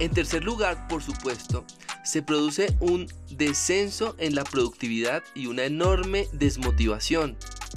en 0.00 0.10
tercer 0.10 0.42
lugar, 0.42 0.88
por 0.88 1.04
supuesto, 1.04 1.64
se 2.02 2.20
produce 2.20 2.76
un 2.80 3.06
descenso 3.30 4.16
en 4.18 4.34
la 4.34 4.42
productividad 4.42 5.22
y 5.36 5.46
una 5.46 5.62
enorme 5.62 6.26
desmotivación 6.32 7.36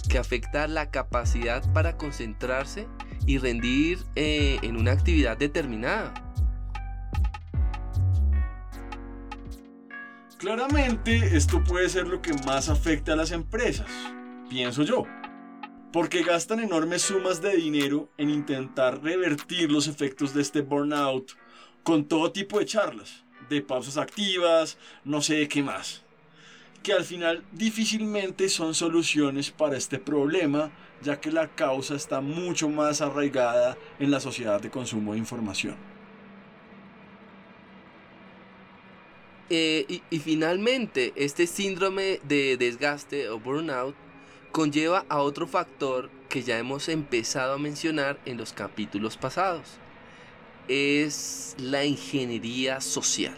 que 0.10 0.18
afecta 0.18 0.68
la 0.68 0.90
capacidad 0.90 1.62
para 1.74 1.96
concentrarse 1.96 2.88
y 3.28 3.38
rendir 3.38 4.00
eh, 4.16 4.58
en 4.64 4.78
una 4.78 4.94
actividad 4.94 5.38
determinada. 5.38 6.23
Claramente 10.44 11.38
esto 11.38 11.64
puede 11.64 11.88
ser 11.88 12.06
lo 12.06 12.22
que 12.22 12.34
más 12.46 12.68
afecta 12.68 13.14
a 13.14 13.16
las 13.16 13.32
empresas, 13.32 13.88
pienso 14.50 14.84
yo, 14.84 15.06
porque 15.94 16.22
gastan 16.22 16.60
enormes 16.60 17.04
sumas 17.04 17.42
de 17.42 17.56
dinero 17.56 18.10
en 18.18 18.30
intentar 18.30 19.02
revertir 19.02 19.72
los 19.72 19.88
efectos 19.88 20.34
de 20.34 20.42
este 20.42 20.60
burnout 20.60 21.32
con 21.84 22.04
todo 22.10 22.34
tipo 22.34 22.60
de 22.60 22.66
charlas, 22.66 23.24
de 23.48 23.62
pausas 23.62 23.96
activas, 23.96 24.78
no 25.06 25.22
sé 25.22 25.48
qué 25.48 25.64
más, 25.64 26.02
que 26.84 26.92
al 26.92 27.06
final 27.06 27.46
difícilmente 27.54 28.50
son 28.50 28.76
soluciones 28.76 29.50
para 29.50 29.78
este 29.78 29.98
problema, 29.98 30.74
ya 31.02 31.22
que 31.22 31.32
la 31.32 31.56
causa 31.56 31.96
está 31.96 32.20
mucho 32.20 32.68
más 32.68 33.00
arraigada 33.00 33.78
en 33.98 34.12
la 34.12 34.20
sociedad 34.20 34.60
de 34.60 34.70
consumo 34.70 35.14
de 35.14 35.20
información. 35.20 35.93
Eh, 39.56 40.02
y, 40.10 40.18
finalmente, 40.18 41.14
este 41.16 41.46
síndrome 41.46 42.20
de 42.24 42.58
desgaste 42.58 43.30
o 43.30 43.40
burnout 43.40 43.94
conlleva 44.52 45.06
a 45.10 45.20
otro 45.20 45.46
factor 45.46 46.10
que 46.28 46.42
ya 46.42 46.58
hemos 46.58 46.90
empezado 46.90 47.54
a 47.54 47.60
mencionar 47.60 48.20
en 48.26 48.38
los 48.38 48.52
capítulos 48.52 49.16
pasados. 49.16 49.78
Es 50.68 51.56
la 51.60 51.86
ingeniería 51.86 52.82
social. 52.82 53.38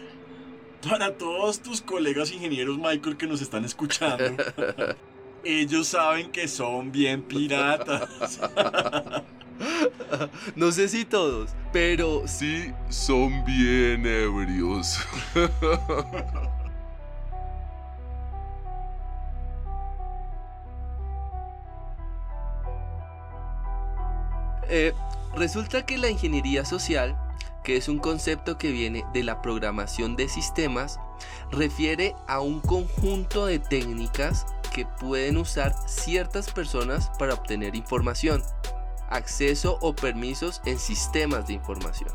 Para 0.88 1.18
todos 1.18 1.60
tus 1.60 1.82
colegas 1.82 2.32
ingenieros, 2.32 2.78
Michael, 2.78 3.18
que 3.18 3.28
nos 3.28 3.42
están 3.42 3.66
escuchando, 3.66 4.24
ellos 5.44 5.90
saben 5.90 6.32
que 6.32 6.48
son 6.48 6.94
bien 6.94 7.24
piratas. 7.24 8.40
No 10.56 10.72
sé 10.72 10.88
si 10.88 11.06
todos, 11.06 11.52
pero 11.72 12.28
sí 12.28 12.74
son 12.90 13.44
bien 13.46 14.06
ebrios. 14.06 15.00
Eh, 24.68 24.94
resulta 25.36 25.86
que 25.86 26.00
la 26.00 26.10
ingeniería 26.10 26.66
social, 26.66 27.16
que 27.64 27.78
es 27.78 27.88
un 27.88 28.00
concepto 28.00 28.58
que 28.58 28.72
viene 28.72 29.06
de 29.14 29.24
la 29.24 29.40
programación 29.44 30.16
de 30.16 30.28
sistemas, 30.28 31.00
refiere 31.52 32.16
a 32.28 32.40
un 32.40 32.62
conjunto 32.62 33.46
de 33.46 33.60
técnicas 33.60 34.48
que 34.74 34.88
pueden 34.88 35.38
usar 35.38 35.76
ciertas 35.88 36.52
personas 36.52 37.12
para 37.20 37.36
obtener 37.36 37.76
información 37.76 38.42
acceso 39.10 39.78
o 39.82 39.96
permisos 39.96 40.62
en 40.66 40.80
sistemas 40.80 41.48
de 41.48 41.54
información. 41.54 42.12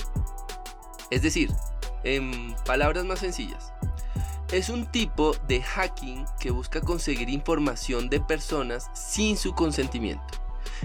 Es 1.10 1.22
decir, 1.22 1.50
en 2.04 2.54
palabras 2.64 3.04
más 3.04 3.18
sencillas, 3.18 3.72
es 4.52 4.68
un 4.68 4.86
tipo 4.86 5.32
de 5.46 5.62
hacking 5.62 6.24
que 6.40 6.50
busca 6.50 6.80
conseguir 6.80 7.28
información 7.28 8.08
de 8.08 8.20
personas 8.20 8.90
sin 8.94 9.36
su 9.36 9.54
consentimiento 9.54 10.40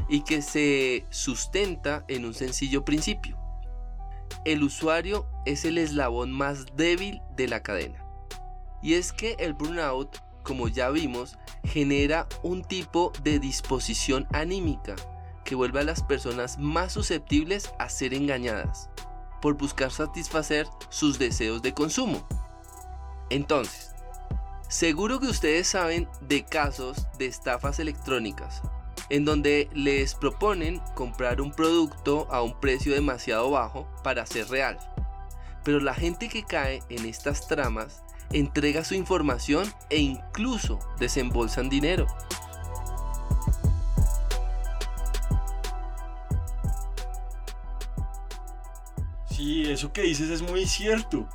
y 0.07 0.21
que 0.21 0.41
se 0.41 1.05
sustenta 1.09 2.05
en 2.07 2.25
un 2.25 2.33
sencillo 2.33 2.85
principio. 2.85 3.37
El 4.43 4.63
usuario 4.63 5.27
es 5.45 5.65
el 5.65 5.77
eslabón 5.77 6.31
más 6.31 6.65
débil 6.75 7.21
de 7.35 7.47
la 7.47 7.63
cadena. 7.63 8.03
Y 8.83 8.93
es 8.93 9.11
que 9.11 9.35
el 9.39 9.53
burnout, 9.53 10.21
como 10.43 10.67
ya 10.67 10.89
vimos, 10.89 11.37
genera 11.63 12.27
un 12.43 12.63
tipo 12.63 13.11
de 13.23 13.39
disposición 13.39 14.27
anímica 14.31 14.95
que 15.45 15.55
vuelve 15.55 15.79
a 15.79 15.83
las 15.83 16.03
personas 16.03 16.57
más 16.57 16.91
susceptibles 16.91 17.71
a 17.79 17.87
ser 17.87 18.13
engañadas 18.13 18.89
por 19.41 19.55
buscar 19.55 19.91
satisfacer 19.91 20.67
sus 20.89 21.17
deseos 21.19 21.61
de 21.61 21.73
consumo. 21.73 22.27
Entonces, 23.29 23.93
seguro 24.67 25.19
que 25.19 25.27
ustedes 25.27 25.67
saben 25.67 26.09
de 26.21 26.43
casos 26.43 27.07
de 27.17 27.27
estafas 27.27 27.79
electrónicas 27.79 28.61
en 29.09 29.25
donde 29.25 29.69
les 29.73 30.15
proponen 30.15 30.81
comprar 30.95 31.41
un 31.41 31.51
producto 31.51 32.27
a 32.31 32.41
un 32.41 32.59
precio 32.59 32.93
demasiado 32.93 33.51
bajo 33.51 33.87
para 34.03 34.25
ser 34.25 34.47
real. 34.49 34.79
Pero 35.63 35.79
la 35.79 35.93
gente 35.93 36.29
que 36.29 36.43
cae 36.43 36.81
en 36.89 37.05
estas 37.05 37.47
tramas 37.47 38.03
entrega 38.31 38.83
su 38.83 38.95
información 38.95 39.71
e 39.89 39.97
incluso 39.97 40.79
desembolsan 40.99 41.69
dinero. 41.69 42.07
Sí, 49.45 49.61
eso 49.69 49.93
que 49.93 50.01
dices 50.01 50.31
es 50.31 50.41
muy 50.41 50.65
cierto. 50.65 51.29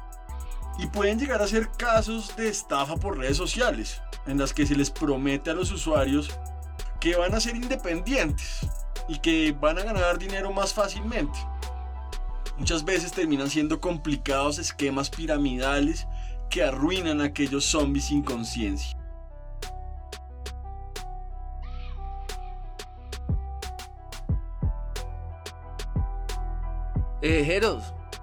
Y 0.81 0.89
pueden 0.89 1.21
llegar 1.21 1.41
a 1.43 1.47
ser 1.47 1.71
casos 1.71 2.35
de 2.35 2.49
estafa 2.49 2.97
por 2.97 3.17
redes 3.17 3.37
sociales, 3.37 4.03
en 4.27 4.37
las 4.37 4.53
que 4.53 4.67
se 4.67 4.75
les 4.75 4.91
promete 4.91 5.51
a 5.51 5.55
los 5.55 5.71
usuarios 5.71 6.29
que 6.99 7.15
van 7.15 7.33
a 7.37 7.41
ser 7.41 7.55
independientes 7.55 8.67
y 9.07 9.21
que 9.21 9.53
van 9.53 9.79
a 9.79 9.85
ganar 9.85 10.19
dinero 10.19 10.53
más 10.53 10.75
fácilmente. 10.75 11.39
Muchas 12.59 12.85
veces 12.85 13.13
terminan 13.13 13.49
siendo 13.49 13.81
complicados 13.81 14.59
esquemas 14.59 15.09
piramidales 15.09 16.09
que 16.51 16.65
arruinan 16.65 17.21
a 17.21 17.27
aquellos 17.27 17.65
zombies 17.65 18.07
sin 18.07 18.25
conciencia. 18.25 18.99
Eh, 27.23 27.45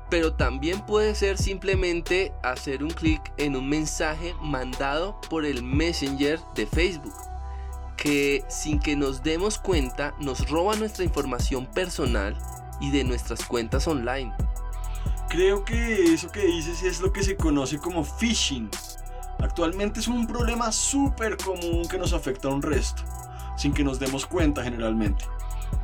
pero 0.09 0.33
también 0.33 0.81
puede 0.85 1.15
ser 1.15 1.37
simplemente 1.37 2.33
hacer 2.43 2.83
un 2.83 2.91
clic 2.91 3.21
en 3.37 3.55
un 3.55 3.67
mensaje 3.67 4.33
mandado 4.41 5.19
por 5.29 5.45
el 5.45 5.63
Messenger 5.63 6.39
de 6.55 6.65
Facebook, 6.65 7.13
que 7.97 8.43
sin 8.47 8.79
que 8.79 8.95
nos 8.95 9.23
demos 9.23 9.57
cuenta 9.57 10.15
nos 10.19 10.49
roba 10.49 10.75
nuestra 10.75 11.03
información 11.03 11.65
personal 11.65 12.37
y 12.79 12.91
de 12.91 13.03
nuestras 13.03 13.43
cuentas 13.45 13.87
online. 13.87 14.33
Creo 15.29 15.65
que 15.65 16.13
eso 16.13 16.31
que 16.31 16.45
dices 16.45 16.83
es 16.83 17.01
lo 17.01 17.11
que 17.11 17.23
se 17.23 17.35
conoce 17.35 17.77
como 17.77 18.05
phishing. 18.05 18.69
Actualmente 19.39 19.99
es 19.99 20.07
un 20.07 20.25
problema 20.25 20.71
súper 20.71 21.35
común 21.37 21.87
que 21.87 21.97
nos 21.97 22.13
afecta 22.13 22.47
a 22.47 22.51
un 22.51 22.61
resto, 22.61 23.03
sin 23.57 23.73
que 23.73 23.83
nos 23.83 23.99
demos 23.99 24.25
cuenta 24.25 24.63
generalmente. 24.63 25.25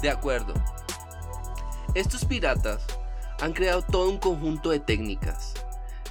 De 0.02 0.10
acuerdo. 0.10 0.54
Estos 1.94 2.26
piratas 2.26 2.82
han 3.40 3.54
creado 3.54 3.82
todo 3.82 4.10
un 4.10 4.18
conjunto 4.18 4.70
de 4.70 4.80
técnicas 4.80 5.54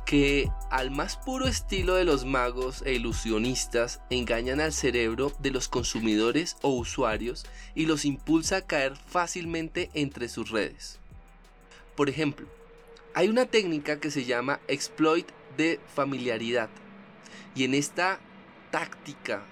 que 0.04 0.50
al 0.70 0.90
más 0.90 1.16
puro 1.16 1.46
estilo 1.46 1.94
de 1.94 2.04
los 2.04 2.26
magos 2.26 2.82
e 2.84 2.92
ilusionistas 2.92 4.02
engañan 4.10 4.60
al 4.60 4.72
cerebro 4.72 5.32
de 5.38 5.50
los 5.50 5.68
consumidores 5.68 6.56
o 6.60 6.70
usuarios 6.70 7.46
y 7.74 7.86
los 7.86 8.04
impulsa 8.04 8.58
a 8.58 8.66
caer 8.66 8.94
fácilmente 8.96 9.90
entre 9.94 10.28
sus 10.28 10.50
redes. 10.50 10.98
Por 11.96 12.10
ejemplo, 12.10 12.46
hay 13.14 13.28
una 13.28 13.46
técnica 13.46 14.00
que 14.00 14.10
se 14.10 14.24
llama 14.24 14.60
exploit 14.68 15.26
de 15.56 15.80
familiaridad 15.94 16.68
y 17.54 17.64
en 17.64 17.72
esta 17.72 18.20
táctica 18.70 19.42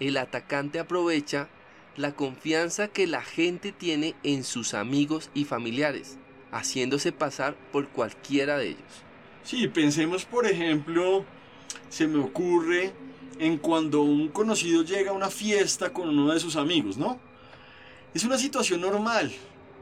el 0.00 0.16
atacante 0.16 0.80
aprovecha 0.80 1.48
la 1.96 2.16
confianza 2.16 2.88
que 2.88 3.06
la 3.06 3.22
gente 3.22 3.72
tiene 3.72 4.16
en 4.22 4.42
sus 4.42 4.74
amigos 4.74 5.30
y 5.34 5.44
familiares 5.44 6.18
haciéndose 6.52 7.12
pasar 7.12 7.54
por 7.72 7.88
cualquiera 7.88 8.56
de 8.58 8.68
ellos. 8.68 9.04
Sí, 9.42 9.68
pensemos 9.68 10.24
por 10.24 10.46
ejemplo, 10.46 11.24
se 11.88 12.06
me 12.06 12.18
ocurre 12.18 12.92
en 13.38 13.58
cuando 13.58 14.02
un 14.02 14.28
conocido 14.28 14.82
llega 14.82 15.10
a 15.10 15.14
una 15.14 15.30
fiesta 15.30 15.92
con 15.92 16.08
uno 16.08 16.32
de 16.32 16.40
sus 16.40 16.56
amigos, 16.56 16.96
¿no? 16.98 17.18
Es 18.14 18.24
una 18.24 18.38
situación 18.38 18.80
normal 18.80 19.32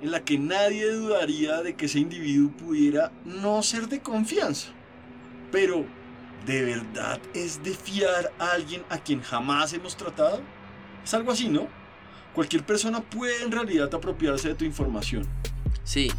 en 0.03 0.11
la 0.11 0.25
que 0.25 0.39
nadie 0.39 0.91
dudaría 0.93 1.63
de 1.63 1.75
que 1.75 1.87
ese 1.87 1.99
individuo 1.99 2.51
pudiera 2.51 3.13
no 3.25 3.63
ser 3.63 3.89
de 3.89 4.01
confianza. 4.01 4.69
Pero, 5.51 5.87
¿de 6.45 6.63
verdad 6.63 7.21
es 7.35 7.63
de 7.63 7.73
fiar 7.73 8.33
a 8.39 8.53
alguien 8.53 8.83
a 8.91 8.99
quien 8.99 9.23
jamás 9.23 9.73
hemos 9.73 9.97
tratado? 9.97 10.43
Es 11.03 11.15
algo 11.15 11.33
así, 11.33 11.49
¿no? 11.49 11.69
Cualquier 12.35 12.65
persona 12.65 13.01
puede 13.01 13.43
en 13.43 13.53
realidad 13.53 13.93
apropiarse 13.95 14.49
de 14.49 14.55
tu 14.55 14.65
información. 14.65 15.27
Sí, 15.85 16.11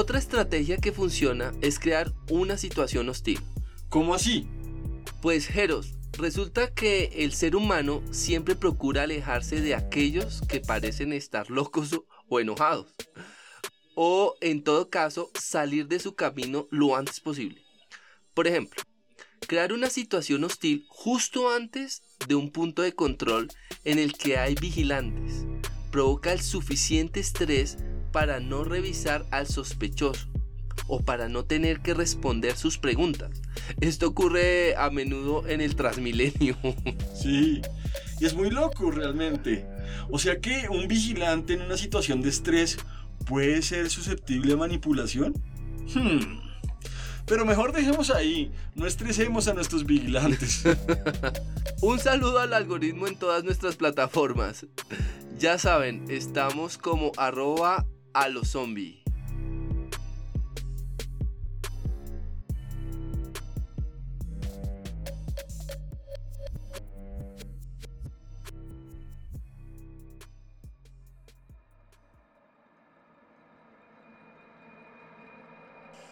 Otra 0.00 0.20
estrategia 0.20 0.76
que 0.76 0.92
funciona 0.92 1.52
es 1.60 1.80
crear 1.80 2.14
una 2.30 2.56
situación 2.56 3.08
hostil. 3.08 3.40
¿Cómo 3.88 4.14
así? 4.14 4.46
Pues 5.20 5.48
Jeros, 5.48 5.96
resulta 6.12 6.72
que 6.72 7.10
el 7.16 7.32
ser 7.32 7.56
humano 7.56 8.00
siempre 8.12 8.54
procura 8.54 9.02
alejarse 9.02 9.60
de 9.60 9.74
aquellos 9.74 10.40
que 10.42 10.60
parecen 10.60 11.12
estar 11.12 11.50
locos 11.50 12.00
o 12.28 12.38
enojados. 12.38 12.94
O 13.96 14.36
en 14.40 14.62
todo 14.62 14.88
caso, 14.88 15.32
salir 15.34 15.88
de 15.88 15.98
su 15.98 16.14
camino 16.14 16.68
lo 16.70 16.94
antes 16.94 17.18
posible. 17.18 17.60
Por 18.34 18.46
ejemplo, 18.46 18.80
crear 19.48 19.72
una 19.72 19.90
situación 19.90 20.44
hostil 20.44 20.86
justo 20.88 21.50
antes 21.50 22.02
de 22.28 22.36
un 22.36 22.52
punto 22.52 22.82
de 22.82 22.94
control 22.94 23.48
en 23.82 23.98
el 23.98 24.12
que 24.12 24.38
hay 24.38 24.54
vigilantes 24.54 25.44
provoca 25.90 26.32
el 26.32 26.40
suficiente 26.40 27.18
estrés 27.18 27.78
para 28.18 28.40
no 28.40 28.64
revisar 28.64 29.24
al 29.30 29.46
sospechoso 29.46 30.26
o 30.88 30.98
para 31.02 31.28
no 31.28 31.44
tener 31.44 31.78
que 31.78 31.94
responder 31.94 32.56
sus 32.56 32.76
preguntas. 32.76 33.30
Esto 33.80 34.08
ocurre 34.08 34.74
a 34.76 34.90
menudo 34.90 35.46
en 35.46 35.60
el 35.60 35.76
Transmilenio. 35.76 36.56
Sí, 37.14 37.62
y 38.18 38.26
es 38.26 38.34
muy 38.34 38.50
loco 38.50 38.90
realmente. 38.90 39.64
O 40.10 40.18
sea 40.18 40.40
que 40.40 40.66
un 40.68 40.88
vigilante 40.88 41.52
en 41.52 41.62
una 41.62 41.76
situación 41.76 42.20
de 42.20 42.30
estrés 42.30 42.78
puede 43.24 43.62
ser 43.62 43.88
susceptible 43.88 44.54
a 44.54 44.56
manipulación. 44.56 45.32
Hmm. 45.94 46.40
Pero 47.24 47.44
mejor 47.44 47.70
dejemos 47.70 48.10
ahí, 48.10 48.50
no 48.74 48.88
estresemos 48.88 49.46
a 49.46 49.54
nuestros 49.54 49.86
vigilantes. 49.86 50.64
un 51.82 52.00
saludo 52.00 52.40
al 52.40 52.52
algoritmo 52.52 53.06
en 53.06 53.16
todas 53.16 53.44
nuestras 53.44 53.76
plataformas. 53.76 54.66
Ya 55.38 55.56
saben, 55.56 56.04
estamos 56.08 56.78
como 56.78 57.12
arroba 57.16 57.86
a 58.12 58.28
los 58.28 58.48
zombies. 58.48 58.98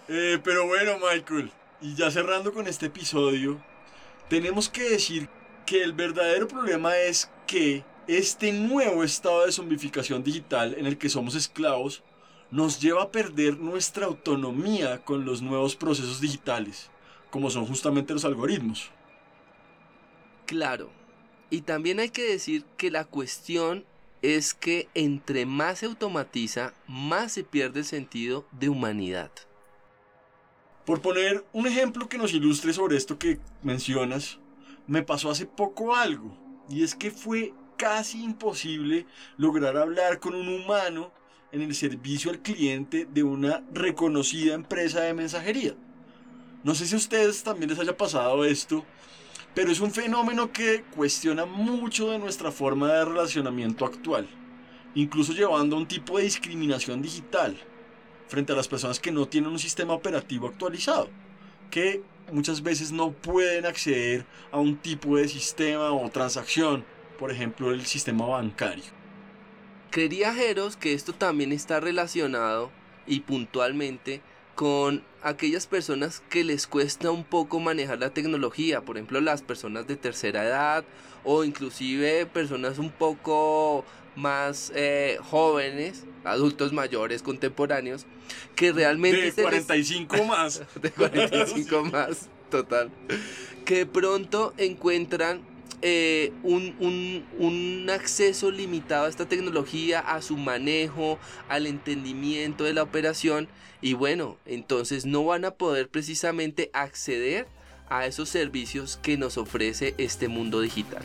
Eh, 0.08 0.38
pero 0.44 0.66
bueno, 0.66 0.98
Michael, 0.98 1.50
y 1.80 1.94
ya 1.94 2.10
cerrando 2.10 2.52
con 2.52 2.68
este 2.68 2.86
episodio, 2.86 3.60
tenemos 4.28 4.68
que 4.68 4.88
decir 4.88 5.28
que 5.66 5.82
el 5.82 5.92
verdadero 5.92 6.46
problema 6.46 6.96
es 6.96 7.28
que 7.46 7.84
este 8.08 8.52
nuevo 8.52 9.02
estado 9.02 9.46
de 9.46 9.52
zombificación 9.52 10.22
digital 10.22 10.74
en 10.78 10.86
el 10.86 10.96
que 10.98 11.08
somos 11.08 11.34
esclavos 11.34 12.02
nos 12.50 12.80
lleva 12.80 13.02
a 13.02 13.10
perder 13.10 13.58
nuestra 13.58 14.06
autonomía 14.06 15.04
con 15.04 15.24
los 15.24 15.42
nuevos 15.42 15.74
procesos 15.74 16.20
digitales, 16.20 16.90
como 17.30 17.50
son 17.50 17.66
justamente 17.66 18.12
los 18.12 18.24
algoritmos. 18.24 18.90
Claro, 20.46 20.90
y 21.50 21.62
también 21.62 21.98
hay 21.98 22.10
que 22.10 22.22
decir 22.22 22.64
que 22.76 22.90
la 22.90 23.04
cuestión 23.04 23.84
es 24.22 24.54
que 24.54 24.88
entre 24.94 25.44
más 25.44 25.80
se 25.80 25.86
automatiza, 25.86 26.72
más 26.86 27.32
se 27.32 27.44
pierde 27.44 27.80
el 27.80 27.84
sentido 27.84 28.46
de 28.52 28.68
humanidad. 28.68 29.30
Por 30.84 31.02
poner 31.02 31.44
un 31.52 31.66
ejemplo 31.66 32.08
que 32.08 32.18
nos 32.18 32.32
ilustre 32.32 32.72
sobre 32.72 32.96
esto 32.96 33.18
que 33.18 33.40
mencionas, 33.62 34.38
me 34.86 35.02
pasó 35.02 35.30
hace 35.30 35.46
poco 35.46 35.96
algo, 35.96 36.36
y 36.68 36.84
es 36.84 36.94
que 36.94 37.10
fue 37.10 37.52
casi 37.76 38.22
imposible 38.22 39.06
lograr 39.36 39.76
hablar 39.76 40.20
con 40.20 40.34
un 40.34 40.48
humano 40.48 41.12
en 41.52 41.62
el 41.62 41.74
servicio 41.74 42.30
al 42.30 42.40
cliente 42.40 43.06
de 43.10 43.22
una 43.22 43.62
reconocida 43.72 44.54
empresa 44.54 45.00
de 45.00 45.14
mensajería. 45.14 45.74
No 46.64 46.74
sé 46.74 46.86
si 46.86 46.94
a 46.94 46.98
ustedes 46.98 47.42
también 47.42 47.70
les 47.70 47.78
haya 47.78 47.96
pasado 47.96 48.44
esto, 48.44 48.84
pero 49.54 49.70
es 49.70 49.80
un 49.80 49.90
fenómeno 49.90 50.52
que 50.52 50.84
cuestiona 50.94 51.46
mucho 51.46 52.10
de 52.10 52.18
nuestra 52.18 52.50
forma 52.50 52.92
de 52.92 53.04
relacionamiento 53.04 53.84
actual, 53.84 54.28
incluso 54.94 55.32
llevando 55.32 55.76
a 55.76 55.78
un 55.78 55.88
tipo 55.88 56.18
de 56.18 56.24
discriminación 56.24 57.00
digital 57.00 57.56
frente 58.26 58.52
a 58.52 58.56
las 58.56 58.68
personas 58.68 58.98
que 58.98 59.12
no 59.12 59.26
tienen 59.28 59.50
un 59.50 59.58
sistema 59.58 59.94
operativo 59.94 60.48
actualizado, 60.48 61.08
que 61.70 62.02
muchas 62.32 62.62
veces 62.62 62.90
no 62.90 63.12
pueden 63.12 63.66
acceder 63.66 64.26
a 64.50 64.58
un 64.58 64.76
tipo 64.76 65.16
de 65.16 65.28
sistema 65.28 65.92
o 65.92 66.10
transacción 66.10 66.84
por 67.16 67.30
ejemplo, 67.30 67.72
el 67.72 67.86
sistema 67.86 68.26
bancario. 68.26 68.84
Creería 69.90 70.34
Jeros 70.34 70.76
que 70.76 70.92
esto 70.92 71.12
también 71.12 71.52
está 71.52 71.80
relacionado 71.80 72.70
y 73.06 73.20
puntualmente 73.20 74.20
con 74.54 75.04
aquellas 75.22 75.66
personas 75.66 76.22
que 76.30 76.42
les 76.42 76.66
cuesta 76.66 77.10
un 77.10 77.24
poco 77.24 77.60
manejar 77.60 77.98
la 77.98 78.10
tecnología, 78.10 78.80
por 78.80 78.96
ejemplo 78.96 79.20
las 79.20 79.42
personas 79.42 79.86
de 79.86 79.96
tercera 79.96 80.44
edad 80.44 80.84
o 81.24 81.44
inclusive 81.44 82.26
personas 82.26 82.78
un 82.78 82.90
poco 82.90 83.84
más 84.16 84.72
eh, 84.74 85.18
jóvenes, 85.30 86.04
adultos 86.24 86.72
mayores, 86.72 87.22
contemporáneos, 87.22 88.06
que 88.54 88.72
realmente... 88.72 89.32
De 89.32 89.42
45 89.42 90.24
más. 90.24 90.62
de 90.80 90.90
45 90.90 91.84
más, 91.84 92.28
total. 92.50 92.90
Que 93.64 93.84
pronto 93.84 94.54
encuentran 94.56 95.42
eh, 95.82 96.32
un, 96.42 97.86
acceso 97.92 98.50
limitado 98.50 99.06
a 99.06 99.08
esta 99.08 99.26
tecnología, 99.26 100.00
a 100.00 100.20
su 100.20 100.36
manejo, 100.36 101.18
al 101.48 101.66
entendimiento 101.66 102.64
de 102.64 102.74
la 102.74 102.82
operación 102.82 103.48
y 103.80 103.94
bueno, 103.94 104.36
entonces 104.46 105.06
no 105.06 105.24
van 105.24 105.44
a 105.44 105.52
poder 105.52 105.88
precisamente 105.88 106.70
acceder 106.72 107.46
a 107.88 108.06
esos 108.06 108.28
servicios 108.28 108.98
que 109.02 109.16
nos 109.16 109.38
ofrece 109.38 109.94
este 109.98 110.28
mundo 110.28 110.60
digital. 110.60 111.02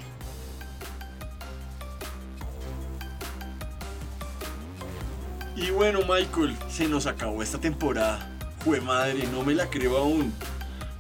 Y 5.56 5.70
bueno 5.70 6.00
Michael, 6.02 6.56
se 6.70 6.88
nos 6.88 7.06
acabó 7.06 7.44
esta 7.44 7.60
temporada. 7.60 8.28
Jue 8.64 8.82
madre, 8.82 9.28
no 9.32 9.44
me 9.44 9.54
la 9.54 9.70
creo 9.70 9.98
aún. 9.98 10.34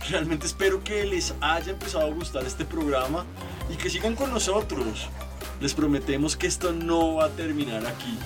Realmente 0.09 0.45
espero 0.45 0.83
que 0.83 1.05
les 1.05 1.33
haya 1.41 1.71
empezado 1.71 2.05
a 2.05 2.13
gustar 2.13 2.45
este 2.45 2.65
programa 2.65 3.25
y 3.69 3.75
que 3.75 3.89
sigan 3.89 4.15
con 4.15 4.31
nosotros. 4.31 5.09
Les 5.59 5.73
prometemos 5.73 6.35
que 6.35 6.47
esto 6.47 6.73
no 6.73 7.15
va 7.15 7.25
a 7.25 7.29
terminar 7.29 7.85
aquí. 7.85 8.17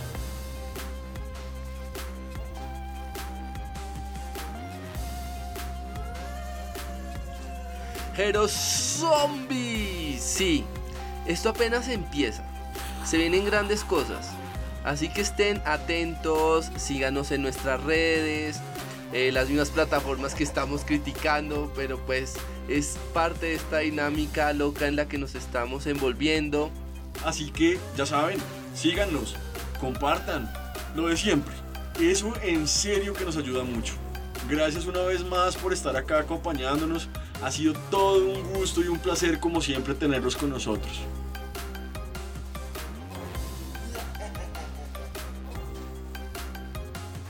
Pero 8.16 8.48
zombies. 8.48 10.22
Sí, 10.22 10.64
esto 11.26 11.50
apenas 11.50 11.90
empieza. 11.90 12.44
Se 13.06 13.18
vienen 13.18 13.46
grandes 13.46 13.84
cosas. 13.84 14.30
Así 14.84 15.10
que 15.10 15.22
estén 15.22 15.62
atentos, 15.66 16.72
síganos 16.78 17.32
en 17.32 17.42
nuestras 17.42 17.84
redes, 17.84 18.62
eh, 19.14 19.32
las 19.32 19.50
mismas 19.50 19.72
plataformas 19.72 20.36
que 20.36 20.44
estamos 20.44 20.86
criticando, 20.86 21.72
pero 21.76 21.98
pues 22.06 22.36
es 22.68 22.98
parte 23.14 23.48
de 23.48 23.56
esta 23.56 23.80
dinámica 23.80 24.54
loca 24.54 24.88
en 24.88 24.96
la 24.96 25.08
que 25.08 25.18
nos 25.18 25.36
estamos 25.36 25.86
envolviendo. 25.88 26.72
Así 27.24 27.52
que 27.52 27.80
ya 27.96 28.06
saben, 28.06 28.40
síganos, 28.74 29.36
compartan, 29.80 30.52
lo 30.96 31.08
de 31.08 31.18
siempre. 31.18 31.54
Eso 32.00 32.34
en 32.44 32.68
serio 32.68 33.14
que 33.14 33.26
nos 33.26 33.38
ayuda 33.38 33.64
mucho. 33.64 33.94
Gracias 34.50 34.86
una 34.86 35.02
vez 35.02 35.24
más 35.24 35.56
por 35.56 35.74
estar 35.74 35.96
acá 35.96 36.20
acompañándonos. 36.20 37.10
Ha 37.42 37.52
sido 37.52 37.74
todo 37.90 38.28
un 38.28 38.54
gusto 38.54 38.84
y 38.84 38.88
un 38.88 39.00
placer 39.00 39.40
como 39.40 39.62
siempre 39.62 39.94
tenerlos 39.94 40.36
con 40.36 40.50
nosotros. 40.50 41.02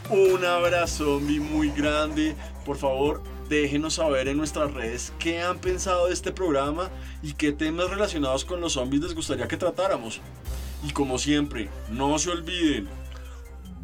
Un 0.09 0.45
abrazo 0.45 1.19
muy 1.19 1.69
grande. 1.71 2.35
Por 2.65 2.77
favor, 2.77 3.21
déjenos 3.49 3.95
saber 3.95 4.27
en 4.27 4.37
nuestras 4.37 4.73
redes 4.73 5.13
qué 5.19 5.41
han 5.41 5.59
pensado 5.59 6.07
de 6.07 6.13
este 6.13 6.31
programa 6.31 6.89
y 7.21 7.33
qué 7.33 7.51
temas 7.51 7.89
relacionados 7.89 8.45
con 8.45 8.61
los 8.61 8.73
zombies 8.73 9.03
les 9.03 9.15
gustaría 9.15 9.47
que 9.47 9.57
tratáramos. 9.57 10.21
Y 10.83 10.91
como 10.91 11.17
siempre, 11.17 11.69
no 11.89 12.19
se 12.19 12.31
olviden. 12.31 12.87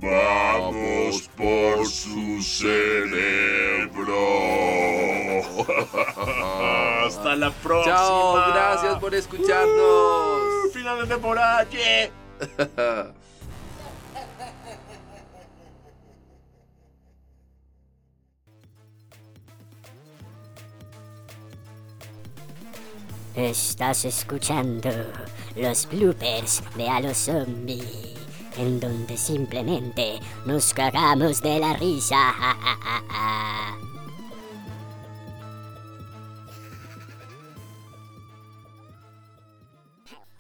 Vamos 0.02 1.30
por 1.38 1.86
su 1.86 2.42
cerebro. 2.42 4.16
Hasta 7.06 7.36
la 7.36 7.52
próxima. 7.52 7.96
Chao, 7.96 8.34
gracias 8.52 9.00
por 9.00 9.14
escucharnos. 9.14 10.66
Uh, 10.66 10.72
final 10.74 11.02
de 11.02 11.06
temporada. 11.08 11.68
yeah. 12.78 13.14
Estás 23.36 24.04
escuchando 24.04 24.90
los 25.56 25.88
bloopers 25.88 26.62
de 26.76 26.90
A 26.90 27.00
los 27.00 27.18
Zombie, 27.18 28.14
en 28.58 28.78
donde 28.78 29.16
simplemente 29.16 30.20
nos 30.46 30.74
cagamos 30.74 31.42
de 31.42 31.60
la 31.60 31.72
risa. 31.74 32.18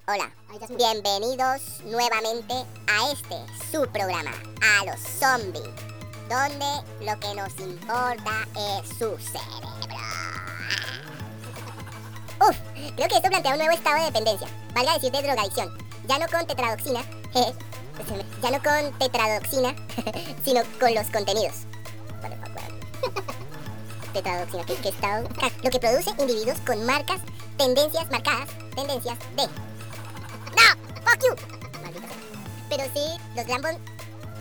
Hola, 0.05 0.29
bienvenidos 0.77 1.81
nuevamente 1.85 2.53
a 2.87 3.11
este 3.13 3.37
su 3.71 3.89
programa, 3.89 4.33
a 4.61 4.85
los 4.85 4.99
zombies, 4.99 5.63
donde 6.27 7.05
lo 7.05 7.17
que 7.21 7.35
nos 7.35 7.57
importa 7.57 8.45
es 8.53 8.89
su 8.89 9.17
cerebro. 9.17 10.00
Uf, 12.41 12.57
creo 12.95 13.07
que 13.07 13.15
esto 13.17 13.29
plantea 13.29 13.51
un 13.51 13.59
nuevo 13.59 13.73
estado 13.73 13.97
de 13.97 14.05
dependencia, 14.05 14.47
valga 14.73 14.93
decir 14.95 15.11
de 15.11 15.21
drogadicción, 15.21 15.77
ya 16.07 16.17
no 16.17 16.27
con 16.27 16.47
tetradoxina, 16.47 17.03
jeje, 17.33 17.53
ya 18.41 18.51
no 18.51 18.63
con 18.63 18.97
tetradoxina, 18.97 19.75
sino 20.43 20.61
con 20.79 20.95
los 20.95 21.07
contenidos. 21.11 21.55
Tetradoxina, 24.13 24.65
¿qué, 24.65 24.75
qué 24.75 24.89
estado? 24.89 25.27
Ah, 25.41 25.49
Lo 25.63 25.69
que 25.69 25.79
produce 25.79 26.09
individuos 26.17 26.59
con 26.65 26.83
marcas, 26.85 27.21
tendencias 27.57 28.09
marcadas, 28.11 28.49
tendencias 28.75 29.17
de 29.35 29.43
¡No! 29.43 30.65
¡Fuck 31.05 31.23
you! 31.23 31.35
Maldita. 31.81 32.07
Pero 32.69 32.83
sí, 32.93 33.05
los 33.35 33.47
Lambon 33.47 33.77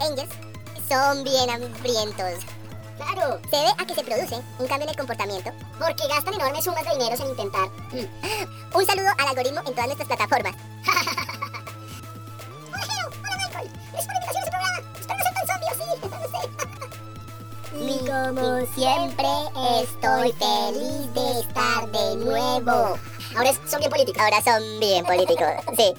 Angels 0.00 0.32
son 0.88 1.22
bien 1.22 1.50
hambrientos. 1.50 2.44
Claro. 3.00 3.40
Se 3.50 3.56
ve 3.56 3.70
a 3.78 3.86
que 3.86 3.94
se 3.94 4.04
produce 4.04 4.36
un 4.58 4.66
cambio 4.66 4.84
en 4.84 4.90
el 4.90 4.96
comportamiento. 4.96 5.50
Porque 5.78 6.06
gastan 6.08 6.34
enormes 6.34 6.64
sumas 6.64 6.84
de 6.84 6.90
dinero 6.90 7.16
en 7.18 7.30
intentar. 7.30 7.68
un 8.74 8.86
saludo 8.86 9.08
al 9.16 9.28
algoritmo 9.28 9.60
en 9.60 9.74
todas 9.74 9.86
nuestras 9.86 10.08
plataformas. 10.08 10.54
Y 17.72 17.98
como 18.06 18.66
siempre, 18.74 19.28
estoy 19.80 20.32
feliz 20.32 21.14
de 21.14 21.40
estar 21.40 21.90
de 21.90 22.16
nuevo. 22.16 22.98
Ahora 23.34 23.52
son 23.66 23.78
bien 23.78 23.90
políticos. 23.90 24.22
Ahora 24.22 24.42
son 24.42 24.80
bien 24.80 25.04
políticos, 25.06 25.48
sí. 25.76 25.94